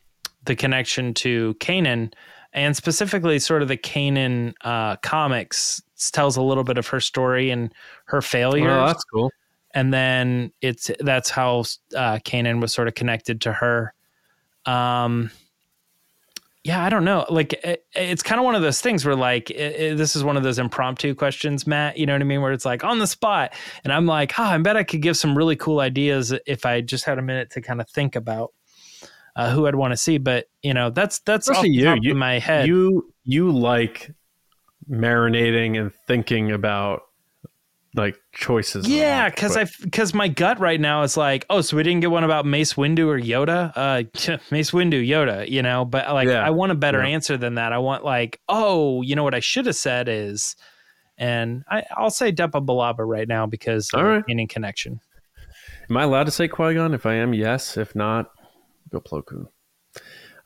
[0.45, 2.13] the connection to Kanan,
[2.53, 5.81] and specifically sort of the Kanan uh, comics
[6.13, 7.73] tells a little bit of her story and
[8.07, 8.71] her failure.
[8.71, 9.31] Oh, that's cool.
[9.79, 11.61] And then it's that's how
[11.97, 13.95] uh, Kanan was sort of connected to her.
[14.67, 15.31] Um,
[16.65, 17.25] yeah, I don't know.
[17.31, 20.25] Like it, it's kind of one of those things where like it, it- this is
[20.25, 21.97] one of those impromptu questions, Matt.
[21.97, 22.43] You know what I mean?
[22.43, 23.55] Where it's like on the spot,
[23.85, 26.81] and I'm like, oh, I bet I could give some really cool ideas if I
[26.81, 28.53] just had a minute to kind of think about
[29.37, 30.19] uh, who I'd want to see.
[30.19, 31.97] But you know, that's that's Especially you.
[32.03, 32.67] You- my head.
[32.67, 34.11] You you like
[34.91, 37.03] marinating and thinking about
[37.99, 38.89] like choices.
[38.89, 42.11] Yeah, because I because my gut right now is like, oh, so we didn't get
[42.11, 43.73] one about Mace Windu or Yoda.
[43.77, 45.85] Uh, Mace Windu, Yoda, you know.
[45.85, 47.09] But like, Yeah, I want a better yeah.
[47.09, 47.73] answer than that.
[47.73, 50.57] I want like, oh, you know what I should have said is,
[51.19, 54.25] and I, I'll say Depa Billaba right now because All right.
[54.27, 55.01] meaning connection.
[55.91, 56.95] Am I allowed to say Qui Gon?
[56.95, 57.77] If I am, yes.
[57.77, 58.31] If not,
[58.91, 59.49] go Plo Koon.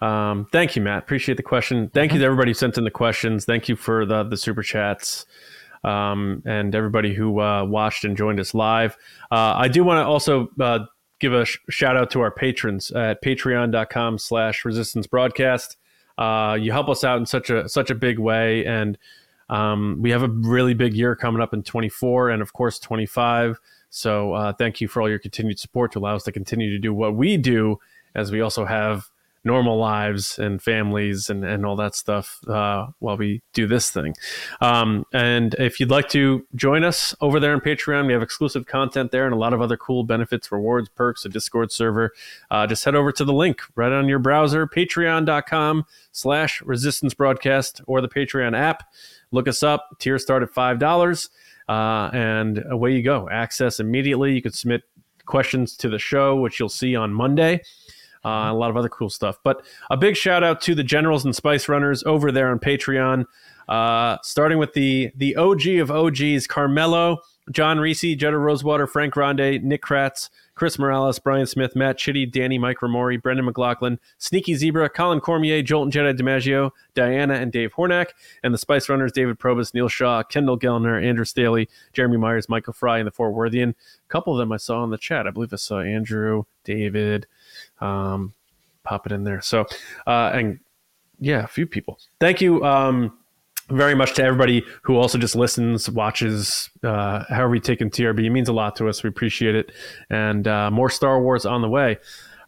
[0.01, 1.03] Um, thank you, Matt.
[1.05, 1.89] Appreciate the question.
[1.93, 3.45] Thank you to everybody who sent in the questions.
[3.45, 5.27] Thank you for the the super chats.
[5.85, 8.97] Um, and everybody who uh, watched and joined us live.
[9.31, 10.81] Uh, I do want to also uh,
[11.19, 15.77] give a sh- shout out to our patrons at patreon.com slash resistance broadcast.
[16.19, 18.65] Uh, you help us out in such a such a big way.
[18.67, 18.99] And
[19.49, 23.59] um, we have a really big year coming up in 24 and of course 25.
[23.91, 26.79] So uh, thank you for all your continued support to allow us to continue to
[26.79, 27.79] do what we do
[28.15, 29.11] as we also have
[29.45, 34.15] normal lives and families and, and all that stuff uh, while we do this thing.
[34.61, 38.67] Um, and if you'd like to join us over there on Patreon, we have exclusive
[38.67, 42.13] content there and a lot of other cool benefits, rewards, perks, a Discord server.
[42.51, 47.81] Uh, just head over to the link right on your browser, patreon.com slash resistance broadcast
[47.87, 48.85] or the Patreon app.
[49.33, 49.97] Look us up.
[49.99, 51.29] Tiers start at $5.
[51.69, 53.29] Uh, and away you go.
[53.31, 54.35] Access immediately.
[54.35, 54.83] You can submit
[55.27, 57.63] questions to the show, which you'll see on Monday.
[58.25, 59.39] Uh, a lot of other cool stuff.
[59.43, 63.27] But a big shout out to the Generals and Spice Runners over there on Patreon.
[63.69, 67.19] Uh, starting with the the OG of OGs, Carmelo,
[67.51, 72.59] John Reese, Jetta Rosewater, Frank Grande, Nick Kratz, Chris Morales, Brian Smith, Matt Chitty, Danny
[72.59, 78.11] Mike Ramori, Brendan McLaughlin, Sneaky Zebra, Colin Cormier, Jolton Jedi DiMaggio, Diana and Dave Hornack,
[78.45, 82.75] and the Spice Runners, David Probus, Neil Shaw, Kendall Gellner, Andrew Staley, Jeremy Myers, Michael
[82.75, 83.71] Fry, and the Fort Worthian.
[83.71, 85.27] A couple of them I saw in the chat.
[85.27, 87.27] I believe I saw Andrew, David,
[87.83, 88.33] um,
[88.85, 89.41] pop it in there.
[89.41, 89.67] So,
[90.07, 90.61] uh, and
[91.21, 91.99] yeah, a few people.
[92.21, 93.17] Thank you um,
[93.69, 98.25] very much to everybody who also just listens, watches, uh, however you take in TRB.
[98.25, 99.03] It means a lot to us.
[99.03, 99.73] We appreciate it.
[100.11, 101.99] And uh, more Star Wars on the way.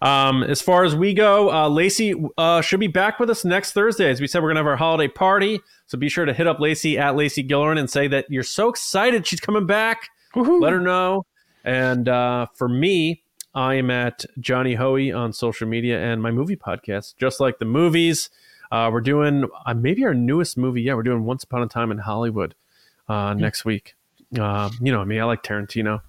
[0.02, 3.72] Um, as far as we go, uh, Lacey uh, should be back with us next
[3.72, 4.10] Thursday.
[4.10, 5.60] As we said, we're going to have our holiday party.
[5.86, 8.68] So be sure to hit up Lacey at Lacey Gillerin and say that you're so
[8.68, 10.08] excited she's coming back.
[10.34, 11.24] Let her know.
[11.64, 13.23] And uh, for me,
[13.54, 17.64] I am at Johnny Hoey on social media and my movie podcast, just like the
[17.64, 18.30] movies.
[18.72, 20.82] Uh, we're doing uh, maybe our newest movie.
[20.82, 22.54] Yeah, we're doing Once Upon a Time in Hollywood
[23.08, 23.94] uh, next week.
[24.38, 26.00] Uh, you know I mean, I like Tarantino.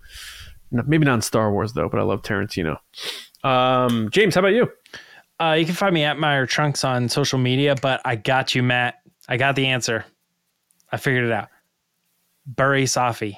[0.72, 2.80] Maybe not in Star Wars though, but I love Tarantino.
[3.44, 4.72] Um, James, how about you?
[5.40, 8.64] Uh, you can find me at Meyer Trunks on social media, but I got you,
[8.64, 8.96] Matt.
[9.28, 10.06] I got the answer.
[10.92, 11.50] I figured it out.
[12.52, 13.38] Barriss Offee.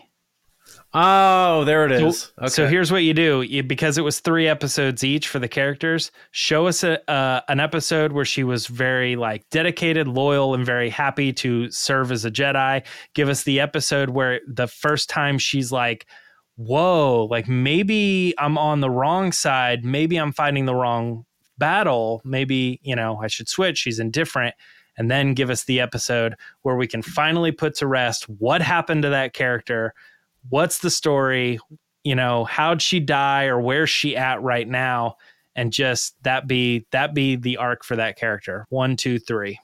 [0.99, 2.22] Oh, there it is.
[2.22, 2.48] So, okay.
[2.49, 6.11] so here's what you do: you, because it was three episodes each for the characters.
[6.32, 10.90] Show us a, uh, an episode where she was very like dedicated, loyal, and very
[10.90, 12.84] happy to serve as a Jedi.
[13.14, 16.07] Give us the episode where the first time she's like,
[16.56, 19.86] "Whoa, like maybe I'm on the wrong side.
[19.86, 21.28] Maybe I'm fighting the wrong
[21.60, 22.24] battle.
[22.26, 24.56] Maybe you know I should switch." She's indifferent
[24.98, 26.34] and then give us the episode
[26.64, 29.94] where we can finally put to rest what happened to that character
[30.49, 31.60] what's the story
[32.03, 35.15] you know how'd she die or where's she at right now
[35.56, 39.60] and just that be that be the arc for that character one two three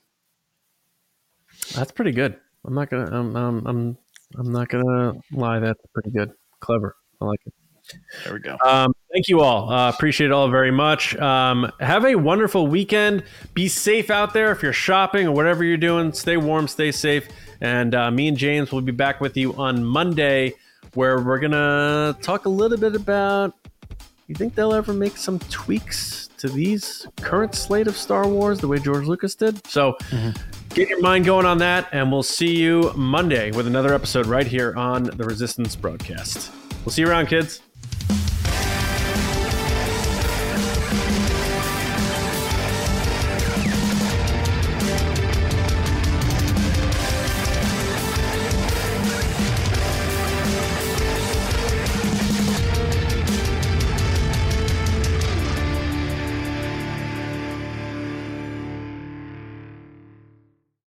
[1.75, 2.35] that's pretty good
[2.65, 3.97] i'm not gonna i'm i'm i'm,
[4.37, 7.53] I'm not gonna lie that's pretty good clever i like it
[8.23, 8.57] there we go.
[8.65, 9.69] Um, thank you all.
[9.71, 11.15] Uh, appreciate it all very much.
[11.17, 13.23] Um, have a wonderful weekend.
[13.53, 16.13] Be safe out there if you're shopping or whatever you're doing.
[16.13, 17.27] Stay warm, stay safe.
[17.61, 20.55] And uh, me and James will be back with you on Monday,
[20.93, 23.53] where we're gonna talk a little bit about.
[24.27, 28.67] You think they'll ever make some tweaks to these current slate of Star Wars the
[28.67, 29.65] way George Lucas did?
[29.67, 29.95] So.
[30.09, 30.31] Mm-hmm.
[30.73, 34.47] Get your mind going on that, and we'll see you Monday with another episode right
[34.47, 36.51] here on the Resistance broadcast.
[36.83, 37.61] We'll see you around, kids.